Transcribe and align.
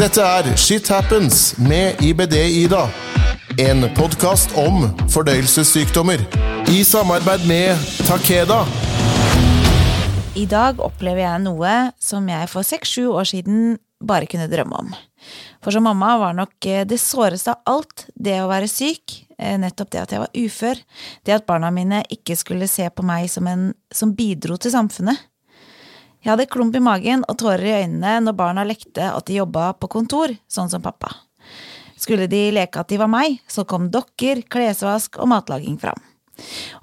Dette 0.00 0.22
er 0.24 0.46
Shit 0.56 0.86
Happens 0.88 1.58
med 1.60 1.98
IBD-Ida. 2.00 2.86
En 3.60 3.82
podkast 3.92 4.54
om 4.56 4.86
fordøyelsessykdommer. 5.12 6.22
I 6.72 6.78
samarbeid 6.88 7.44
med 7.44 7.82
Takeda. 8.08 8.62
I 10.40 10.46
dag 10.48 10.80
opplever 10.80 11.20
jeg 11.26 11.42
noe 11.44 11.74
som 12.00 12.32
jeg 12.32 12.48
for 12.48 12.64
seks-sju 12.64 13.10
år 13.12 13.28
siden 13.28 13.76
bare 14.00 14.24
kunne 14.24 14.48
drømme 14.48 14.80
om. 14.86 14.96
For 15.60 15.76
som 15.76 15.84
mamma 15.84 16.14
var 16.22 16.38
nok 16.38 16.64
eh, 16.64 16.86
det 16.88 16.96
såreste 17.02 17.52
av 17.52 17.68
alt 17.68 18.06
det 18.16 18.38
å 18.40 18.48
være 18.48 18.72
syk, 18.72 19.18
eh, 19.36 19.58
nettopp 19.60 19.92
det 19.92 20.00
at 20.06 20.14
jeg 20.16 20.24
var 20.24 20.32
ufør, 20.46 20.80
det 21.28 21.36
at 21.42 21.48
barna 21.50 21.68
mine 21.76 22.00
ikke 22.08 22.40
skulle 22.40 22.72
se 22.72 22.88
på 22.88 23.04
meg 23.04 23.28
som 23.28 23.52
en 23.52 23.74
som 23.92 24.16
bidro 24.16 24.56
til 24.56 24.72
samfunnet. 24.72 25.28
Jeg 26.20 26.34
hadde 26.34 26.48
klump 26.52 26.74
i 26.76 26.82
magen 26.84 27.22
og 27.32 27.38
tårer 27.40 27.64
i 27.64 27.76
øynene 27.82 28.18
når 28.26 28.36
barna 28.36 28.64
lekte 28.68 29.06
at 29.08 29.24
de 29.28 29.38
jobba 29.38 29.70
på 29.80 29.88
kontor, 29.88 30.34
sånn 30.52 30.68
som 30.68 30.82
pappa. 30.84 31.14
Skulle 32.00 32.28
de 32.28 32.50
leke 32.52 32.80
at 32.80 32.90
de 32.92 32.98
var 33.00 33.08
meg, 33.12 33.38
så 33.48 33.64
kom 33.68 33.88
dokker, 33.92 34.42
klesvask 34.52 35.16
og 35.20 35.30
matlaging 35.32 35.78
fram. 35.80 35.96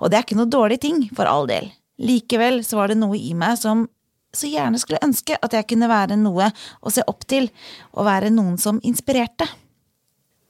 Og 0.01 0.09
det 0.09 0.17
er 0.17 0.25
ikke 0.25 0.37
noe 0.39 0.49
dårlig 0.49 0.79
ting, 0.81 1.03
for 1.17 1.29
all 1.29 1.45
del. 1.49 1.69
Likevel 2.01 2.63
så 2.65 2.79
var 2.79 2.89
det 2.89 2.97
noe 2.97 3.17
i 3.17 3.33
meg 3.37 3.57
som 3.61 3.85
så 4.33 4.49
gjerne 4.49 4.77
skulle 4.81 5.01
ønske 5.05 5.37
at 5.41 5.53
jeg 5.55 5.65
kunne 5.69 5.89
være 5.89 6.17
noe 6.19 6.49
å 6.81 6.93
se 6.93 7.05
opp 7.09 7.23
til, 7.29 7.47
og 7.93 8.09
være 8.09 8.33
noen 8.33 8.57
som 8.61 8.81
inspirerte. 8.85 9.47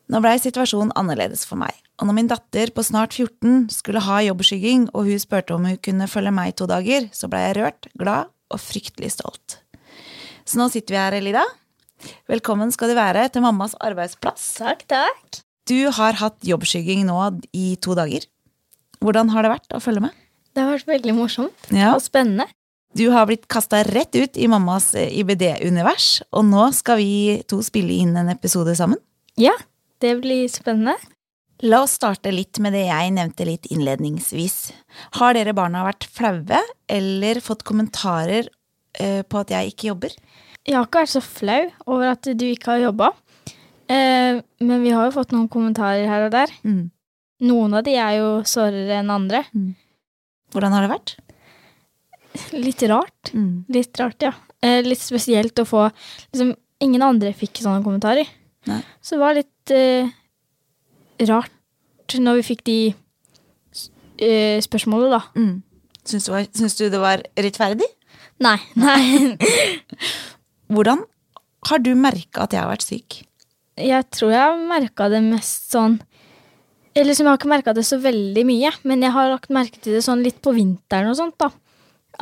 Nå 0.08 0.24
blei 0.24 0.38
situasjonen 0.40 0.96
annerledes 0.96 1.44
for 1.48 1.60
meg, 1.60 1.76
og 2.00 2.08
når 2.08 2.16
min 2.16 2.32
datter 2.32 2.72
på 2.72 2.84
snart 2.88 3.16
14 3.20 3.68
skulle 3.76 4.04
ha 4.08 4.22
jobbskygging, 4.30 4.90
og 4.96 5.12
hun 5.12 5.22
spurte 5.24 5.56
om 5.56 5.68
hun 5.68 5.80
kunne 5.84 6.08
følge 6.12 6.36
meg 6.36 6.56
to 6.56 6.68
dager, 6.72 7.12
så 7.12 7.28
blei 7.32 7.44
jeg 7.50 7.60
rørt, 7.60 7.92
glad 8.00 8.32
og 8.54 8.60
fryktelig 8.64 9.12
stolt. 9.16 9.60
Så 10.48 10.60
nå 10.62 10.70
sitter 10.72 10.96
vi 10.96 11.02
her, 11.02 11.18
Elida. 11.20 11.44
Velkommen 12.30 12.72
skal 12.72 12.92
du 12.92 12.96
være 12.98 13.26
til 13.34 13.44
mammas 13.44 13.74
arbeidsplass. 13.84 14.46
Takk, 14.62 14.86
takk. 14.88 15.42
Du 15.68 15.90
har 15.92 16.16
hatt 16.22 16.38
jobbskygging 16.48 17.04
nå 17.10 17.18
i 17.58 17.74
to 17.84 17.96
dager. 17.98 18.24
Hvordan 19.04 19.34
har 19.34 19.44
det 19.46 19.52
vært 19.58 19.76
å 19.76 19.82
følge 19.84 20.06
med? 20.08 20.16
Det 20.56 20.64
har 20.64 20.72
vært 20.78 20.88
veldig 20.90 21.14
morsomt 21.18 21.68
Ja. 21.74 21.92
og 21.96 22.02
spennende. 22.02 22.48
Du 22.98 23.12
har 23.12 23.28
blitt 23.30 23.48
kasta 23.52 23.84
rett 23.86 24.16
ut 24.16 24.38
i 24.40 24.48
mammas 24.50 24.94
IBD-univers, 24.96 26.22
og 26.34 26.46
nå 26.48 26.70
skal 26.74 26.98
vi 26.98 27.44
to 27.48 27.60
spille 27.62 27.94
inn 28.00 28.16
en 28.18 28.30
episode 28.32 28.74
sammen. 28.80 28.98
Ja, 29.38 29.54
det 30.02 30.16
blir 30.24 30.48
spennende. 30.50 30.96
La 31.66 31.80
oss 31.82 31.96
starte 31.98 32.30
litt 32.30 32.60
med 32.62 32.76
det 32.78 32.84
jeg 32.86 33.14
nevnte 33.16 33.46
litt 33.48 33.66
innledningsvis. 33.74 34.58
Har 35.18 35.34
dere 35.34 35.56
barna 35.58 35.82
vært 35.88 36.06
flaue 36.14 36.60
eller 36.92 37.40
fått 37.42 37.64
kommentarer 37.66 38.50
eh, 39.00 39.24
på 39.26 39.42
at 39.42 39.54
jeg 39.56 39.72
ikke 39.72 39.90
jobber? 39.90 40.14
Jeg 40.68 40.76
har 40.78 40.86
ikke 40.86 41.02
vært 41.02 41.16
så 41.16 41.24
flau 41.24 41.64
over 41.88 42.12
at 42.12 42.30
du 42.30 42.46
ikke 42.46 42.76
har 42.76 42.84
jobba. 42.90 43.10
Eh, 43.90 44.38
men 44.62 44.84
vi 44.84 44.94
har 44.94 45.08
jo 45.08 45.16
fått 45.16 45.34
noen 45.34 45.50
kommentarer 45.50 46.06
her 46.12 46.28
og 46.28 46.36
der. 46.36 46.54
Mm. 46.68 46.92
Noen 47.48 47.78
av 47.80 47.86
de 47.88 47.98
er 47.98 48.20
jo 48.20 48.30
sårere 48.50 49.00
enn 49.00 49.10
andre. 49.14 49.42
Hvordan 50.54 50.78
har 50.78 50.86
det 50.86 50.94
vært? 50.94 51.16
Litt 52.54 52.86
rart. 52.92 53.34
Litt 53.74 53.98
rart, 53.98 54.30
ja. 54.30 54.34
Eh, 54.62 54.84
litt 54.86 55.02
spesielt 55.02 55.58
å 55.62 55.68
få 55.68 55.88
liksom, 55.90 56.54
Ingen 56.86 57.02
andre 57.02 57.32
fikk 57.34 57.58
sånne 57.64 57.82
kommentarer. 57.82 58.28
Nei. 58.70 58.84
Så 59.02 59.16
det 59.16 59.22
var 59.24 59.34
litt 59.34 59.72
rart 61.26 62.18
når 62.18 62.40
vi 62.40 62.48
fikk 62.54 62.64
de 62.68 62.78
eh, 64.24 64.58
spørsmålene, 64.64 65.18
da. 65.18 65.22
Mm. 65.36 65.64
Syns, 66.08 66.28
du 66.28 66.32
var, 66.32 66.48
syns 66.56 66.78
du 66.80 66.86
det 66.92 67.02
var 67.02 67.24
rettferdig? 67.36 67.88
Nei. 68.44 68.58
Nei. 68.80 69.38
Hvordan 70.72 71.04
har 71.68 71.82
du 71.84 71.92
merka 72.00 72.46
at 72.46 72.56
jeg 72.56 72.64
har 72.64 72.72
vært 72.72 72.86
syk? 72.86 73.22
Jeg 73.78 74.08
tror 74.14 74.32
jeg 74.34 74.42
har 74.42 74.62
merka 74.70 75.06
det 75.14 75.20
mest 75.22 75.68
sånn 75.70 76.00
Eller 76.96 77.12
liksom, 77.12 77.28
jeg 77.28 77.30
har 77.30 77.38
ikke 77.38 77.52
merka 77.52 77.74
det 77.78 77.84
så 77.86 78.00
veldig 78.02 78.44
mye, 78.48 78.72
men 78.90 79.04
jeg 79.06 79.14
har 79.14 79.30
lagt 79.30 79.52
merke 79.54 79.78
til 79.84 79.98
det 79.98 80.02
sånn 80.06 80.24
litt 80.26 80.40
på 80.42 80.56
vinteren 80.56 81.12
og 81.12 81.20
sånt, 81.20 81.36
da. 81.38 81.52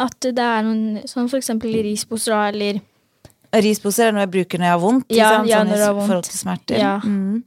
At 0.04 0.18
det 0.20 0.44
er 0.44 0.66
noen 0.66 1.06
sånn 1.08 1.30
for 1.32 1.40
eksempel 1.40 1.78
risposer 1.86 2.36
da, 2.36 2.42
eller 2.52 2.82
Risposer 3.56 4.10
er 4.10 4.16
noe 4.16 4.26
jeg 4.26 4.34
bruker 4.34 4.60
når 4.60 4.68
jeg 4.68 4.74
har 4.74 4.82
vondt. 4.82 5.06
Ja, 5.16 5.28
sånn, 5.32 5.48
ja, 5.48 5.62
når 5.64 5.78
du 5.80 5.84
har 5.86 5.94
vondt. 5.96 6.10
forhold 6.10 6.26
til 6.28 6.36
smerter. 6.36 6.80
Ja. 6.82 6.96
Mm. 7.00 7.44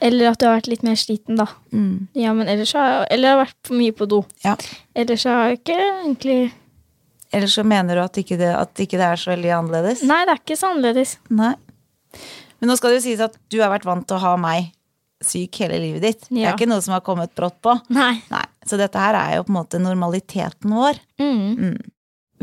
Eller 0.00 0.30
at 0.30 0.38
du 0.38 0.46
har 0.46 0.56
vært 0.58 0.70
litt 0.70 0.84
mer 0.86 0.98
sliten, 0.98 1.38
da. 1.40 1.48
Mm. 1.74 2.08
Ja, 2.18 2.32
men 2.36 2.50
ellers 2.50 2.72
har 2.78 2.88
jeg 2.88 3.06
Eller 3.16 3.34
har 3.34 3.40
vært 3.42 3.56
for 3.66 3.78
mye 3.80 3.94
på 3.98 4.06
do. 4.10 4.22
Ja. 4.44 4.54
Ellers 4.94 5.24
har 5.26 5.48
jeg 5.48 5.58
ikke 5.60 5.78
egentlig 5.78 6.38
Eller 7.34 7.50
så 7.50 7.64
mener 7.66 7.98
du 7.98 8.02
at 8.04 8.20
ikke, 8.22 8.38
det, 8.40 8.52
at 8.54 8.78
ikke 8.84 9.00
det 9.00 9.08
er 9.08 9.20
så 9.20 9.32
veldig 9.34 9.50
annerledes? 9.58 10.04
Nei, 10.06 10.22
det 10.24 10.36
er 10.36 10.42
ikke 10.44 10.58
så 10.60 10.70
annerledes. 10.72 11.16
Nei. 11.28 11.54
Men 12.58 12.70
nå 12.70 12.78
skal 12.78 12.94
det 12.94 13.00
jo 13.00 13.06
sies 13.10 13.22
at 13.22 13.36
du 13.52 13.58
har 13.60 13.72
vært 13.74 13.86
vant 13.88 14.06
til 14.08 14.16
å 14.16 14.22
ha 14.22 14.34
meg 14.40 14.70
syk 15.24 15.58
hele 15.64 15.80
livet 15.82 16.04
ditt. 16.04 16.26
Det 16.30 16.44
er 16.44 16.54
ikke 16.54 16.68
noe 16.70 16.82
som 16.84 16.94
har 16.94 17.02
kommet 17.06 17.34
brått 17.36 17.58
på. 17.64 17.74
Nei. 17.94 18.14
Nei, 18.30 18.44
Så 18.66 18.78
dette 18.78 19.02
her 19.02 19.18
er 19.18 19.36
jo 19.38 19.46
på 19.46 19.52
en 19.52 19.58
måte 19.58 19.80
normaliteten 19.82 20.74
vår. 20.74 21.00
Mm. 21.20 21.74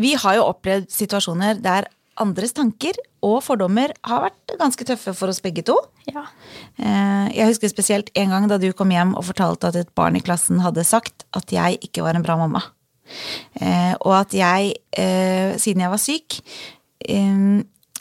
Vi 0.04 0.12
har 0.20 0.36
jo 0.38 0.50
opplevd 0.52 0.90
situasjoner 0.92 1.62
der 1.64 1.88
andres 2.22 2.54
tanker 2.56 2.96
og 3.26 3.42
fordommer 3.44 3.92
har 4.08 4.22
vært 4.28 4.54
ganske 4.60 4.86
tøffe 4.88 5.14
for 5.18 5.32
oss 5.32 5.42
begge 5.44 5.64
to. 5.68 5.76
Ja. 6.08 6.24
Eh, 6.80 7.28
Jeg 7.36 7.50
husker 7.50 7.72
spesielt 7.72 8.12
en 8.16 8.30
gang 8.32 8.48
da 8.48 8.58
du 8.62 8.72
kom 8.74 8.92
hjem 8.94 9.16
og 9.18 9.26
fortalte 9.28 9.68
at 9.68 9.76
et 9.76 9.92
barn 9.96 10.16
i 10.16 10.24
klassen 10.24 10.62
hadde 10.64 10.86
sagt 10.88 11.26
at 11.36 11.52
jeg 11.52 11.80
ikke 11.84 12.04
var 12.06 12.16
en 12.16 12.24
bra 12.24 12.38
mamma. 12.40 12.62
Eh, 13.60 13.96
Og 14.02 14.14
at 14.20 14.34
jeg, 14.34 14.76
eh, 14.98 15.58
siden 15.58 15.82
jeg 15.82 15.90
var 15.92 16.02
syk, 16.02 16.40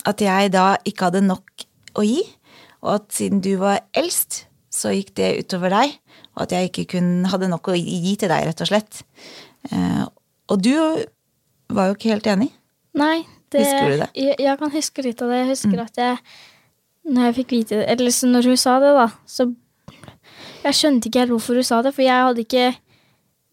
at 0.06 0.20
jeg 0.20 0.52
da 0.52 0.76
ikke 0.84 1.04
hadde 1.10 1.24
nok 1.26 1.64
å 1.96 2.04
gi. 2.04 2.22
Og 2.84 2.94
at 2.94 3.12
siden 3.12 3.40
du 3.40 3.56
var 3.58 3.80
eldst, 3.94 4.44
så 4.70 4.92
gikk 4.92 5.14
det 5.16 5.38
utover 5.44 5.70
deg. 5.70 5.98
Og 6.36 6.42
at 6.42 6.52
jeg 6.52 6.70
ikke 6.70 6.98
kunne, 6.98 7.28
hadde 7.28 7.48
nok 7.48 7.68
å 7.68 7.76
gi 7.76 8.16
til 8.16 8.28
deg, 8.28 8.46
rett 8.46 8.60
og 8.60 8.68
slett. 8.68 9.02
Og 10.48 10.60
du 10.60 10.74
var 11.72 11.88
jo 11.88 11.94
ikke 11.96 12.12
helt 12.12 12.26
enig. 12.26 12.50
Nei. 12.94 13.24
Det, 13.54 13.64
Husker 13.64 13.90
du 13.94 13.96
det? 14.02 14.08
Jeg, 14.18 14.36
jeg 14.42 14.58
kan 14.60 14.72
huske 14.74 15.04
litt 15.06 15.22
av 15.24 15.30
det. 15.32 15.40
Jeg 15.42 15.50
husker 15.54 15.82
at 15.84 16.00
jeg 16.02 16.18
Når 17.14 17.26
jeg 17.28 17.34
fikk 17.40 17.50
vite 17.54 17.78
det 17.80 17.86
Eller 17.94 18.14
så 18.16 18.28
når 18.30 18.48
hun 18.50 18.56
sa 18.60 18.78
det, 18.82 18.92
da, 18.96 19.06
så 19.28 19.46
Jeg 20.64 20.78
skjønte 20.80 21.10
ikke 21.10 21.20
helt 21.24 21.34
hvorfor 21.36 21.60
hun 21.60 21.66
sa 21.68 21.82
det, 21.84 21.92
for 21.96 22.02
jeg 22.06 22.24
hadde 22.28 22.42
ikke 22.46 22.66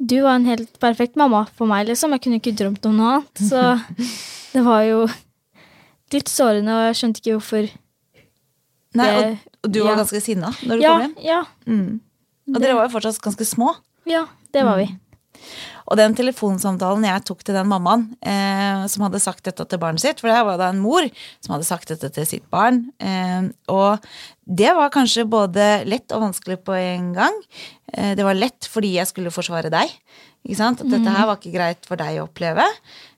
Du 0.02 0.16
var 0.26 0.40
en 0.40 0.48
helt 0.50 0.80
perfekt 0.82 1.20
mamma 1.20 1.44
for 1.54 1.70
meg, 1.70 1.86
liksom. 1.92 2.16
Jeg 2.16 2.24
kunne 2.26 2.40
ikke 2.42 2.56
drømt 2.58 2.86
om 2.90 2.96
noe 2.98 3.12
annet. 3.20 3.44
Så 3.46 3.60
det 4.56 4.64
var 4.66 4.82
jo 4.88 5.04
litt 6.12 6.28
sårende, 6.32 6.74
og 6.74 6.88
jeg 6.90 6.98
skjønte 7.00 7.22
ikke 7.22 7.36
hvorfor 7.38 7.70
Nei, 9.00 9.10
og, 9.16 9.44
og 9.64 9.70
du 9.72 9.78
var 9.86 9.94
ja. 9.94 10.00
ganske 10.02 10.20
sinna 10.20 10.50
når 10.68 10.80
du 10.80 10.82
Ja, 10.84 10.96
kom 10.98 11.04
hjem. 11.06 11.14
ja, 11.24 11.42
Mm. 11.70 12.00
Og 12.52 12.58
dere 12.60 12.74
var 12.76 12.88
jo 12.90 12.92
fortsatt 12.98 13.22
ganske 13.24 13.46
små. 13.48 13.70
ja, 14.10 14.26
det 14.52 14.66
var 14.68 14.76
vi. 14.82 14.90
Og 15.90 16.00
den 16.00 16.16
telefonsamtalen 16.18 17.06
jeg 17.08 17.26
tok 17.28 17.44
til 17.46 17.58
den 17.58 17.70
mammaen 17.72 18.08
eh, 18.24 18.86
som 18.92 19.06
hadde 19.06 19.22
sagt 19.24 19.46
dette 19.48 19.66
til 19.68 19.82
barnet 19.82 20.04
sitt, 20.04 20.22
for 20.22 20.32
det 20.32 20.38
her 20.38 20.48
var 20.48 20.60
da 20.62 20.70
en 20.72 20.82
mor 20.84 21.08
som 21.44 21.56
hadde 21.56 21.68
sagt 21.68 21.92
dette 21.92 22.12
til 22.16 22.28
sitt 22.30 22.48
barn, 22.54 22.86
eh, 23.04 23.50
og 23.72 24.06
det 24.46 24.74
var 24.78 24.92
kanskje 24.94 25.28
både 25.30 25.70
lett 25.88 26.12
og 26.16 26.26
vanskelig 26.26 26.60
på 26.66 26.76
en 26.76 27.12
gang. 27.16 27.38
Eh, 27.94 28.14
det 28.18 28.26
var 28.28 28.38
lett 28.38 28.68
fordi 28.72 28.96
jeg 28.98 29.10
skulle 29.12 29.34
forsvare 29.34 29.72
deg, 29.74 29.92
ikke 30.46 30.60
sant? 30.60 30.84
At 30.84 30.92
dette 30.92 31.16
her 31.16 31.30
var 31.30 31.40
ikke 31.40 31.56
greit 31.56 31.88
for 31.88 32.00
deg 32.02 32.20
å 32.20 32.28
oppleve. 32.28 32.66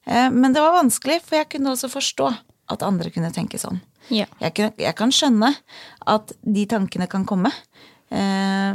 Eh, 0.06 0.30
men 0.34 0.56
det 0.56 0.64
var 0.64 0.78
vanskelig, 0.80 1.22
for 1.26 1.40
jeg 1.40 1.52
kunne 1.56 1.74
også 1.74 1.92
forstå 1.94 2.30
at 2.74 2.86
andre 2.86 3.12
kunne 3.14 3.32
tenke 3.36 3.60
sånn. 3.62 3.82
Ja. 4.12 4.28
Jeg 4.42 4.56
kan, 4.58 4.74
jeg 4.80 4.96
kan 5.00 5.14
skjønne 5.16 5.54
at 6.12 6.34
de 6.42 6.66
tankene 6.70 7.08
kan 7.12 7.26
komme. 7.28 7.54
Eh, 8.12 8.74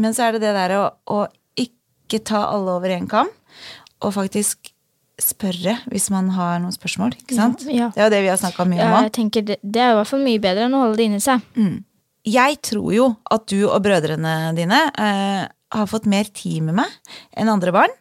men 0.00 0.14
så 0.16 0.26
er 0.26 0.36
det 0.36 0.44
det 0.44 0.54
der 0.56 0.76
å, 0.78 0.84
å 1.10 1.24
ikke 2.10 2.24
ta 2.32 2.42
alle 2.50 2.74
over 2.76 2.92
én 2.92 3.06
kam, 3.10 3.30
og 4.02 4.14
faktisk 4.16 4.72
spørre 5.20 5.76
hvis 5.92 6.08
man 6.12 6.30
har 6.32 6.58
noen 6.62 6.72
spørsmål. 6.72 7.12
ikke 7.20 7.36
sant? 7.36 7.62
Ja. 7.68 7.90
Det 7.94 8.00
er 8.00 8.08
jo 8.08 8.12
det 8.14 8.20
vi 8.24 8.30
har 8.32 8.40
snakka 8.40 8.64
mye 8.68 8.80
om 8.80 8.94
Ja, 8.96 9.00
jeg 9.04 9.12
tenker 9.18 9.44
det, 9.44 9.58
det 9.62 9.82
er 9.84 9.92
i 9.92 9.96
hvert 9.98 10.08
fall 10.08 10.22
mye 10.24 10.40
bedre 10.40 10.64
enn 10.66 10.76
å 10.78 10.84
holde 10.86 10.96
det 10.96 11.08
inni 11.10 11.20
seg. 11.20 11.44
Jeg 12.24 12.60
tror 12.64 12.92
jo 12.94 13.08
at 13.32 13.44
du 13.52 13.58
og 13.68 13.78
brødrene 13.84 14.32
dine 14.56 14.78
eh, 15.00 15.44
har 15.76 15.86
fått 15.88 16.08
mer 16.10 16.28
tid 16.36 16.64
med 16.66 16.78
meg 16.80 16.96
enn 17.36 17.52
andre 17.52 17.72
barn 17.72 17.92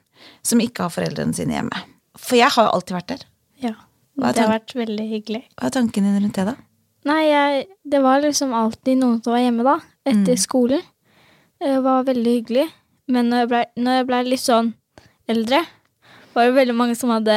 som 0.44 0.64
ikke 0.64 0.88
har 0.88 0.94
foreldrene 0.96 1.36
sine 1.36 1.56
hjemme. 1.58 1.84
For 2.20 2.40
jeg 2.40 2.52
har 2.56 2.68
jo 2.68 2.74
alltid 2.78 2.96
vært 2.98 3.12
der. 3.14 3.28
Ja. 3.68 3.76
Det 4.20 4.42
har 4.42 4.52
vært 4.52 4.76
veldig 4.76 5.06
hyggelig. 5.08 5.44
Hva 5.56 5.70
er 5.70 5.76
tanken 5.76 6.08
din 6.08 6.18
rundt 6.24 6.36
det, 6.40 6.48
da? 6.50 6.56
Nei, 7.08 7.22
jeg, 7.30 7.68
det 7.88 8.02
var 8.04 8.20
liksom 8.24 8.52
alltid 8.56 9.00
noen 9.00 9.22
som 9.24 9.32
var 9.36 9.44
hjemme 9.44 9.64
da, 9.68 9.78
etter 10.12 10.40
skolen. 10.40 10.84
Det 11.60 11.78
var 11.84 12.04
veldig 12.08 12.34
hyggelig. 12.40 12.66
Men 13.10 13.30
når 13.32 13.44
jeg 13.44 13.50
ble, 13.52 13.62
når 13.86 14.00
jeg 14.02 14.08
ble 14.10 14.24
litt 14.30 14.44
sånn 14.46 14.74
eldre, 15.30 15.64
var 16.36 16.46
det 16.50 16.58
veldig 16.60 16.76
mange 16.78 16.96
som 16.98 17.10
hadde 17.14 17.36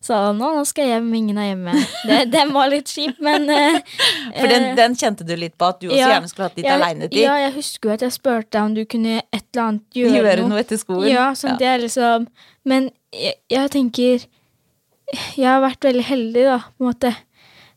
sa 0.00 0.18
nå, 0.32 0.46
nå 0.56 0.62
skal 0.64 0.86
jeg 0.86 0.94
hjem, 0.94 1.08
ingen 1.18 1.38
er 1.42 1.48
hjemme. 1.50 1.72
Det, 2.08 2.18
den 2.32 2.52
var 2.54 2.70
litt 2.72 2.88
kjip, 2.88 3.18
men 3.20 3.42
eh, 3.52 3.74
For 4.38 4.48
den, 4.48 4.68
eh, 4.70 4.76
den 4.78 4.94
kjente 4.96 5.26
du 5.28 5.34
litt 5.36 5.58
på, 5.60 5.66
at 5.68 5.82
du 5.82 5.90
også 5.90 5.98
ja, 5.98 6.06
gjerne 6.14 6.30
skulle 6.30 6.46
hatt 6.48 6.56
litt 6.56 6.68
jeg- 6.70 6.78
aleinetid. 6.78 7.18
Ja, 7.20 7.34
jeg 7.42 7.52
husker 7.58 7.90
jo 7.90 7.96
at 7.98 8.04
jeg 8.06 8.14
spurte 8.14 8.62
om 8.64 8.72
du 8.78 8.80
kunne 8.88 9.18
et 9.20 9.42
eller 9.52 9.64
annet 9.66 9.84
gjøre, 10.00 10.14
Gjøre 10.22 10.46
noe 10.48 10.62
etter 10.62 10.80
skolen. 10.80 11.10
Ja, 11.12 11.26
sånn 11.36 11.58
at 11.58 11.64
jeg 11.66 11.82
liksom 11.84 12.24
Men 12.70 12.88
jeg, 13.12 13.34
jeg 13.52 13.72
tenker 13.74 14.24
Jeg 15.36 15.48
har 15.50 15.60
vært 15.66 15.84
veldig 15.90 16.06
heldig, 16.06 16.46
da, 16.48 16.56
på 16.70 16.84
en 16.86 16.88
måte. 16.92 17.12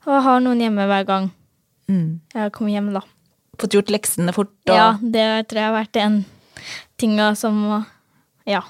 Og 0.06 0.21
har 0.30 0.39
noen 0.45 0.62
hjemme 0.63 0.85
hver 0.94 1.03
gang. 1.09 1.27
jeg 1.89 2.39
har 2.39 2.53
kommet 2.56 2.77
hjem, 2.77 2.94
da. 2.95 3.01
Fått 3.59 3.75
gjort 3.75 3.91
leksene 3.91 4.31
fort 4.35 4.53
og 4.69 4.75
Ja, 4.77 4.88
det 5.01 5.27
tror 5.50 5.59
jeg 5.59 5.68
har 5.68 5.75
vært 5.75 6.00
en 6.01 6.21
tinga 7.00 7.33
som 7.39 7.86
Ja. 8.45 8.63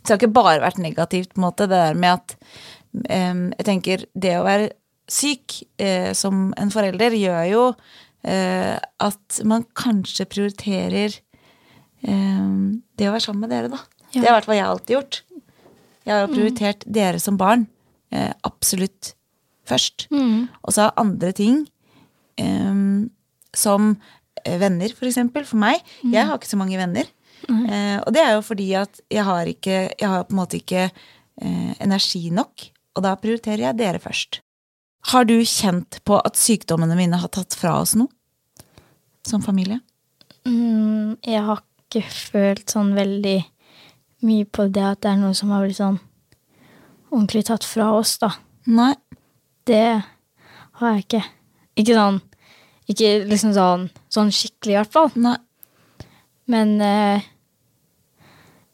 Så 0.00 0.06
det 0.06 0.14
har 0.14 0.18
ikke 0.18 0.32
bare 0.32 0.62
vært 0.62 0.78
negativt, 0.80 1.34
på 1.34 1.40
en 1.40 1.44
måte, 1.44 1.66
det 1.68 1.76
der 1.76 1.94
med 1.94 2.16
at 2.16 2.36
um, 2.92 3.42
Jeg 3.58 3.66
tenker, 3.68 4.04
det 4.16 4.38
å 4.38 4.46
være 4.46 4.70
syk 5.10 5.62
eh, 5.80 6.12
som 6.16 6.50
en 6.60 6.70
forelder 6.72 7.16
gjør 7.18 7.42
jo 7.50 7.64
eh, 8.22 8.76
at 8.78 9.40
man 9.48 9.66
kanskje 9.78 10.28
prioriterer 10.30 11.16
em, 12.06 12.80
det 12.94 13.08
å 13.08 13.14
være 13.16 13.24
sammen 13.24 13.44
med 13.44 13.54
dere, 13.54 13.72
da. 13.72 13.80
Ja. 14.10 14.20
Det 14.20 14.22
har 14.22 14.30
i 14.30 14.36
hvert 14.38 14.48
fall 14.48 14.58
jeg 14.58 14.68
alltid 14.68 14.96
gjort. 14.96 15.20
Jeg 16.06 16.14
har 16.14 16.30
prioritert 16.30 16.86
dere 16.86 17.22
som 17.22 17.38
barn 17.40 17.66
eh, 18.14 18.30
absolutt 18.46 19.12
først. 19.68 20.08
Og 20.10 20.72
så 20.74 20.86
har 20.88 20.96
andre 20.98 21.30
ting 21.36 21.60
som 23.54 23.92
eh, 24.44 24.58
venner, 24.60 24.92
for 24.96 25.08
eksempel, 25.10 25.46
for 25.48 25.60
meg. 25.62 25.80
Jeg 26.04 26.26
har 26.26 26.38
ikke 26.38 26.50
så 26.50 26.60
mange 26.60 26.78
venner. 26.80 27.08
Eh, 27.48 27.96
og 28.04 28.12
det 28.14 28.20
er 28.22 28.34
jo 28.36 28.42
fordi 28.44 28.66
at 28.76 29.00
jeg 29.10 29.24
har 29.24 29.48
ikke 29.48 29.76
Jeg 29.96 30.08
har 30.12 30.26
på 30.28 30.34
en 30.34 30.40
måte 30.42 30.58
ikke 30.60 30.90
eh, 30.90 31.72
energi 31.80 32.28
nok. 32.30 32.68
Og 32.96 33.04
da 33.06 33.14
prioriterer 33.16 33.68
jeg 33.68 33.78
dere 33.78 34.02
først. 34.02 34.40
Har 35.10 35.24
du 35.24 35.38
kjent 35.40 36.00
på 36.04 36.18
at 36.20 36.36
sykdommene 36.36 36.96
mine 36.98 37.16
har 37.16 37.32
tatt 37.32 37.56
fra 37.56 37.78
oss 37.80 37.94
noe? 37.96 38.10
Som 39.26 39.42
familie? 39.44 39.80
Mm, 40.44 41.16
jeg 41.24 41.42
har 41.44 41.62
ikke 41.62 42.04
følt 42.10 42.72
sånn 42.72 42.92
veldig 42.96 43.38
mye 44.26 44.46
på 44.48 44.68
det 44.68 44.84
at 44.84 45.00
det 45.04 45.12
er 45.14 45.20
noe 45.22 45.36
som 45.36 45.52
har 45.54 45.64
blitt 45.64 45.80
sånn 45.80 46.00
ordentlig 47.10 47.46
tatt 47.48 47.64
fra 47.66 47.90
oss, 47.96 48.16
da. 48.20 48.34
Nei. 48.70 48.94
Det 49.68 50.02
har 50.80 50.94
jeg 50.94 51.04
ikke. 51.04 51.22
Ikke 51.80 51.96
sånn 51.96 52.20
Ikke 52.90 53.20
liksom 53.28 53.52
sånn, 53.54 53.86
sånn 54.10 54.32
skikkelig, 54.34 54.74
i 54.74 54.78
hvert 54.80 54.94
fall. 54.94 55.12
Nei. 55.20 55.36
Men 56.50 56.72
eh, 56.82 57.28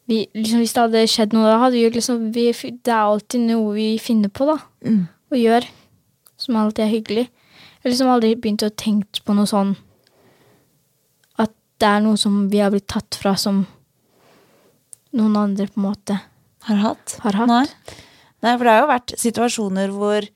vi, 0.09 0.23
liksom, 0.37 0.63
hvis 0.63 0.73
det 0.77 0.85
hadde 0.85 1.03
skjedd 1.11 1.35
noe, 1.35 1.49
da 1.51 1.59
hadde 1.61 1.81
vi 1.81 1.91
liksom 1.97 2.29
vi, 2.35 2.47
Det 2.55 2.93
er 2.93 3.03
alltid 3.03 3.49
noe 3.49 3.75
vi 3.75 3.89
finner 4.01 4.33
på, 4.33 4.47
da. 4.49 4.61
Mm. 4.87 5.03
Og 5.33 5.41
gjør. 5.41 5.67
Som 6.41 6.59
alltid 6.61 6.87
er 6.87 6.93
hyggelig. 6.93 7.27
Jeg 7.27 7.83
har 7.85 7.93
liksom 7.93 8.13
aldri 8.13 8.33
begynt 8.39 8.65
å 8.67 8.73
tenke 8.73 9.23
på 9.25 9.35
noe 9.37 9.49
sånn 9.51 9.77
At 11.43 11.53
det 11.81 11.89
er 11.91 12.03
noe 12.05 12.19
som 12.21 12.47
vi 12.53 12.63
har 12.63 12.73
blitt 12.75 12.89
tatt 12.91 13.19
fra, 13.21 13.37
som 13.39 13.65
noen 15.17 15.37
andre 15.39 15.69
på 15.71 15.81
en 15.81 15.87
måte 15.87 16.19
Har 16.67 16.83
hatt? 16.83 17.19
har 17.23 17.39
hatt. 17.39 17.51
Nei. 17.51 17.67
Nei, 18.45 18.53
for 18.57 18.67
det 18.67 18.73
har 18.73 18.83
jo 18.83 18.91
vært 18.91 19.15
situasjoner 19.21 19.95
hvor, 19.95 20.27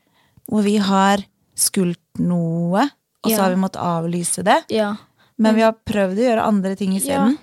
hvor 0.49 0.65
vi 0.65 0.77
har 0.82 1.25
skult 1.59 2.00
noe, 2.23 2.87
og 3.25 3.31
så 3.31 3.37
Ja. 3.37 3.43
har 3.43 3.50
vi 3.55 3.61
måttet 3.61 3.82
avlyse 3.82 4.43
det. 4.44 4.64
Ja. 4.70 4.96
Men 5.38 5.55
vi 5.55 5.62
har 5.62 5.72
prøvd 5.87 6.19
å 6.19 6.26
gjøre 6.28 6.43
andre 6.46 6.75
ting 6.76 6.93
isteden. 6.96 7.38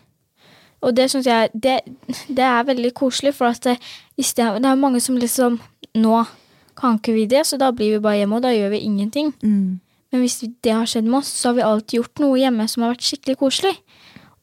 Og 0.81 0.94
det 0.95 1.09
syns 1.09 1.25
jeg 1.25 1.50
det, 1.53 1.81
det 2.29 2.44
er 2.45 2.63
veldig 2.63 2.94
koselig, 2.94 3.33
for 3.33 3.47
at 3.47 3.62
det, 3.62 3.79
stedet, 4.21 4.62
det 4.62 4.69
er 4.69 4.75
mange 4.75 5.01
som 5.01 5.18
liksom 5.18 5.59
Nå 5.95 6.27
kan 6.75 7.00
ikke 7.00 7.13
vi 7.15 7.25
det, 7.25 7.41
så 7.47 7.57
da 7.57 7.71
blir 7.71 7.95
vi 7.95 8.00
bare 8.00 8.18
hjemme, 8.19 8.35
og 8.35 8.41
da 8.44 8.50
gjør 8.53 8.69
vi 8.69 8.79
ingenting. 8.85 9.33
Mm. 9.41 9.79
Men 10.12 10.21
hvis 10.21 10.39
det 10.62 10.71
har 10.74 10.85
skjedd 10.85 11.06
med 11.06 11.19
oss, 11.24 11.27
så 11.33 11.50
har 11.50 11.53
vi 11.56 11.62
alltid 11.65 11.97
gjort 12.00 12.19
noe 12.19 12.38
hjemme 12.38 12.68
som 12.69 12.83
har 12.83 12.94
vært 12.94 13.01
skikkelig 13.07 13.38
koselig. 13.38 13.77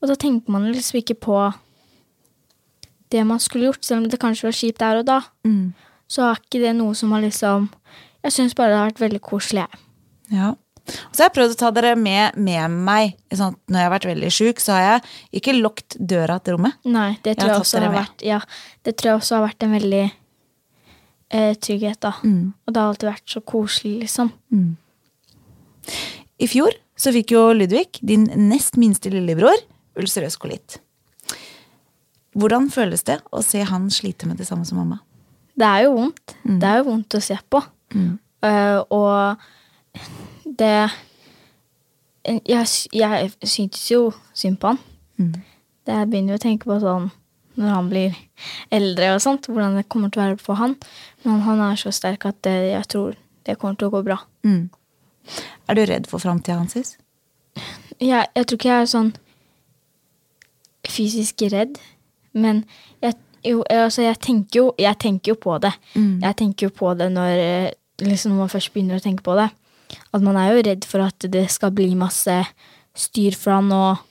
Og 0.02 0.08
da 0.08 0.14
tenker 0.16 0.50
man 0.50 0.66
liksom 0.72 0.98
ikke 0.98 1.14
på 1.14 1.54
det 3.10 3.22
man 3.26 3.38
skulle 3.38 3.68
gjort, 3.70 3.84
selv 3.84 4.02
om 4.02 4.08
det 4.10 4.18
kanskje 4.18 4.48
var 4.48 4.52
kjipt 4.58 4.78
der 4.82 4.98
og 4.98 5.06
da. 5.06 5.20
Mm. 5.46 5.74
Så 6.10 6.22
er 6.26 6.40
ikke 6.40 6.60
det 6.64 6.74
noe 6.76 6.94
som 6.98 7.12
har 7.12 7.22
liksom 7.22 7.70
Jeg 8.24 8.32
syns 8.32 8.54
bare 8.56 8.70
det 8.72 8.78
har 8.78 8.90
vært 8.90 9.00
veldig 9.04 9.20
koselig. 9.20 9.66
jeg. 9.68 9.80
Ja. 10.32 10.54
Og 10.84 11.14
så 11.16 11.22
har 11.22 11.30
jeg 11.30 11.34
prøvd 11.38 11.54
å 11.54 11.58
ta 11.62 11.70
dere 11.74 11.94
med, 11.96 12.36
med 12.36 12.74
meg. 12.84 13.14
Sånn 13.32 13.56
når 13.70 13.80
jeg 13.80 13.88
har 13.88 13.94
vært 13.94 14.08
veldig 14.10 14.30
sjuk, 14.36 14.60
så 14.60 14.76
har 14.76 14.84
jeg 14.84 15.40
ikke 15.40 15.56
lukket 15.56 15.96
døra 16.12 16.36
til 16.44 16.58
rommet. 16.58 16.76
Nei, 16.84 17.14
det 17.24 17.38
tror 17.38 17.48
jeg, 17.48 17.54
jeg, 17.54 17.64
også 17.64 17.82
har 17.84 17.94
vært 17.94 18.24
Ja, 18.26 18.40
det 18.84 18.96
tror 18.98 19.10
jeg 19.10 19.22
også 19.22 19.38
har 19.38 19.44
vært 19.46 19.66
en 19.66 19.74
veldig 19.78 20.04
eh, 20.04 21.52
trygghet, 21.56 22.00
da. 22.04 22.14
Mm. 22.22 22.52
Og 22.52 22.74
det 22.74 22.82
har 22.82 22.92
alltid 22.92 23.10
vært 23.10 23.36
så 23.36 23.44
koselig, 23.54 23.94
liksom. 24.04 24.32
I 26.44 26.50
fjor 26.50 26.76
så 27.00 27.12
fikk 27.14 27.34
jo 27.34 27.46
Ludvig, 27.56 28.00
din 28.06 28.28
nest 28.48 28.78
minste 28.80 29.10
lillebror, 29.12 29.56
ulcerøs 29.98 30.36
kolitt. 30.40 30.78
Hvordan 32.34 32.68
føles 32.74 33.04
det 33.06 33.20
å 33.30 33.42
se 33.46 33.62
han 33.66 33.88
slite 33.94 34.26
med 34.26 34.40
det 34.42 34.46
samme 34.48 34.66
som 34.66 34.80
mamma? 34.82 35.00
Det 35.54 35.66
er 35.66 35.84
jo 35.86 35.94
vondt. 35.94 36.34
Mm. 36.42 36.56
Det 36.60 36.70
er 36.70 36.80
jo 36.80 36.86
vondt 36.88 37.14
å 37.14 37.22
se 37.22 37.36
på. 37.50 37.60
Eh, 37.94 38.78
og 38.92 40.00
det 40.58 40.90
Jeg, 42.24 42.66
jeg 42.92 43.32
syntes 43.42 43.90
jo 43.90 44.12
synd 44.32 44.56
på 44.56 44.72
han. 44.72 44.78
Mm. 45.20 45.34
Det 45.84 45.96
jeg 45.98 46.08
begynner 46.08 46.32
jo 46.32 46.38
å 46.40 46.44
tenke 46.44 46.70
på 46.70 46.78
sånn 46.80 47.10
når 47.54 47.70
han 47.70 47.90
blir 47.90 48.14
eldre 48.74 49.12
og 49.14 49.20
sånt, 49.22 49.46
hvordan 49.46 49.76
det 49.78 49.88
kommer 49.92 50.10
til 50.10 50.22
å 50.22 50.24
være 50.24 50.38
for 50.42 50.58
han. 50.58 50.76
Men 51.22 51.44
han 51.46 51.60
er 51.62 51.76
så 51.78 51.92
sterk 51.94 52.26
at 52.26 52.40
det, 52.46 52.54
jeg 52.72 52.88
tror 52.90 53.18
det 53.46 53.58
kommer 53.60 53.78
til 53.78 53.90
å 53.90 53.94
gå 53.94 54.00
bra. 54.06 54.18
Mm. 54.46 54.70
Er 55.68 55.78
du 55.78 55.84
redd 55.88 56.08
for 56.10 56.22
framtida 56.22 56.58
hans? 56.58 56.96
Jeg, 58.00 58.26
jeg 58.34 58.46
tror 58.46 58.58
ikke 58.58 58.72
jeg 58.72 58.86
er 58.86 58.90
sånn 58.90 59.12
fysisk 60.90 61.44
redd, 61.52 61.78
men 62.36 62.64
jeg, 63.02 63.14
jo, 63.46 63.62
altså 63.70 64.04
jeg, 64.04 64.18
tenker 64.24 64.60
jo, 64.60 64.66
jeg 64.80 64.98
tenker 65.00 65.32
jo 65.32 65.38
på 65.40 65.56
det. 65.62 65.72
Mm. 65.94 66.18
Jeg 66.24 66.38
tenker 66.40 66.68
jo 66.68 66.74
på 66.74 66.94
det 66.98 67.08
når, 67.14 67.44
eh, 67.44 67.70
liksom 68.02 68.34
når 68.34 68.44
man 68.44 68.52
først 68.52 68.72
begynner 68.74 69.00
å 69.00 69.04
tenke 69.04 69.24
på 69.24 69.36
det. 69.38 69.48
At 70.14 70.22
man 70.22 70.38
er 70.38 70.52
jo 70.52 70.64
redd 70.68 70.86
for 70.86 71.04
at 71.04 71.26
det 71.30 71.48
skal 71.50 71.74
bli 71.74 71.90
masse 71.98 72.36
styr 72.94 73.34
for 73.34 73.56
han 73.56 73.72
og 73.74 74.04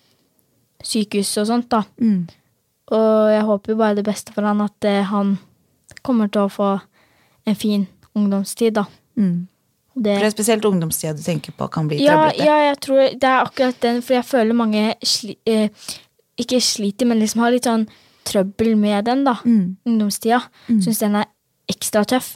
sykehus 0.84 1.32
og 1.40 1.48
sånt, 1.48 1.70
da. 1.72 1.84
Mm. 2.04 2.26
Og 2.94 3.32
jeg 3.32 3.46
håper 3.48 3.74
jo 3.74 3.80
bare 3.80 3.98
det 4.00 4.06
beste 4.08 4.36
for 4.36 4.46
han, 4.48 4.62
at 4.66 4.88
eh, 4.88 5.06
han 5.08 5.38
kommer 6.04 6.28
til 6.32 6.46
å 6.46 6.52
få 6.52 6.70
en 7.48 7.58
fin 7.60 7.88
ungdomstid, 8.14 8.76
da. 8.76 8.86
Mm. 9.16 9.48
Det, 9.94 10.10
For 10.10 10.26
det 10.26 10.30
er 10.32 10.34
spesielt 10.34 10.66
ungdomstida 10.66 11.14
du 11.14 11.22
tenker 11.22 11.54
på 11.56 11.68
kan 11.72 11.88
bli 11.88 12.00
ja, 12.02 12.18
trøblete. 12.18 12.48
ja, 12.48 12.56
jeg 12.68 12.78
tror 12.82 13.02
det 13.22 13.30
er 13.30 13.44
akkurat 13.44 13.84
den, 13.86 14.02
for 14.02 14.18
jeg 14.18 14.26
føler 14.26 14.58
mange 14.58 14.86
sli, 15.06 15.36
eh, 15.48 15.92
ikke 16.42 16.60
sliter, 16.66 17.08
men 17.08 17.22
liksom 17.22 17.44
har 17.46 17.54
litt 17.54 17.70
sånn 17.70 17.86
trøbbel 18.28 18.74
med 18.80 19.06
den, 19.08 19.24
da. 19.28 19.38
Mm. 19.46 19.78
Ungdomstida. 19.88 20.42
Syns 20.68 21.04
den 21.04 21.20
er 21.20 21.30
ekstra 21.72 22.04
tøff. 22.10 22.34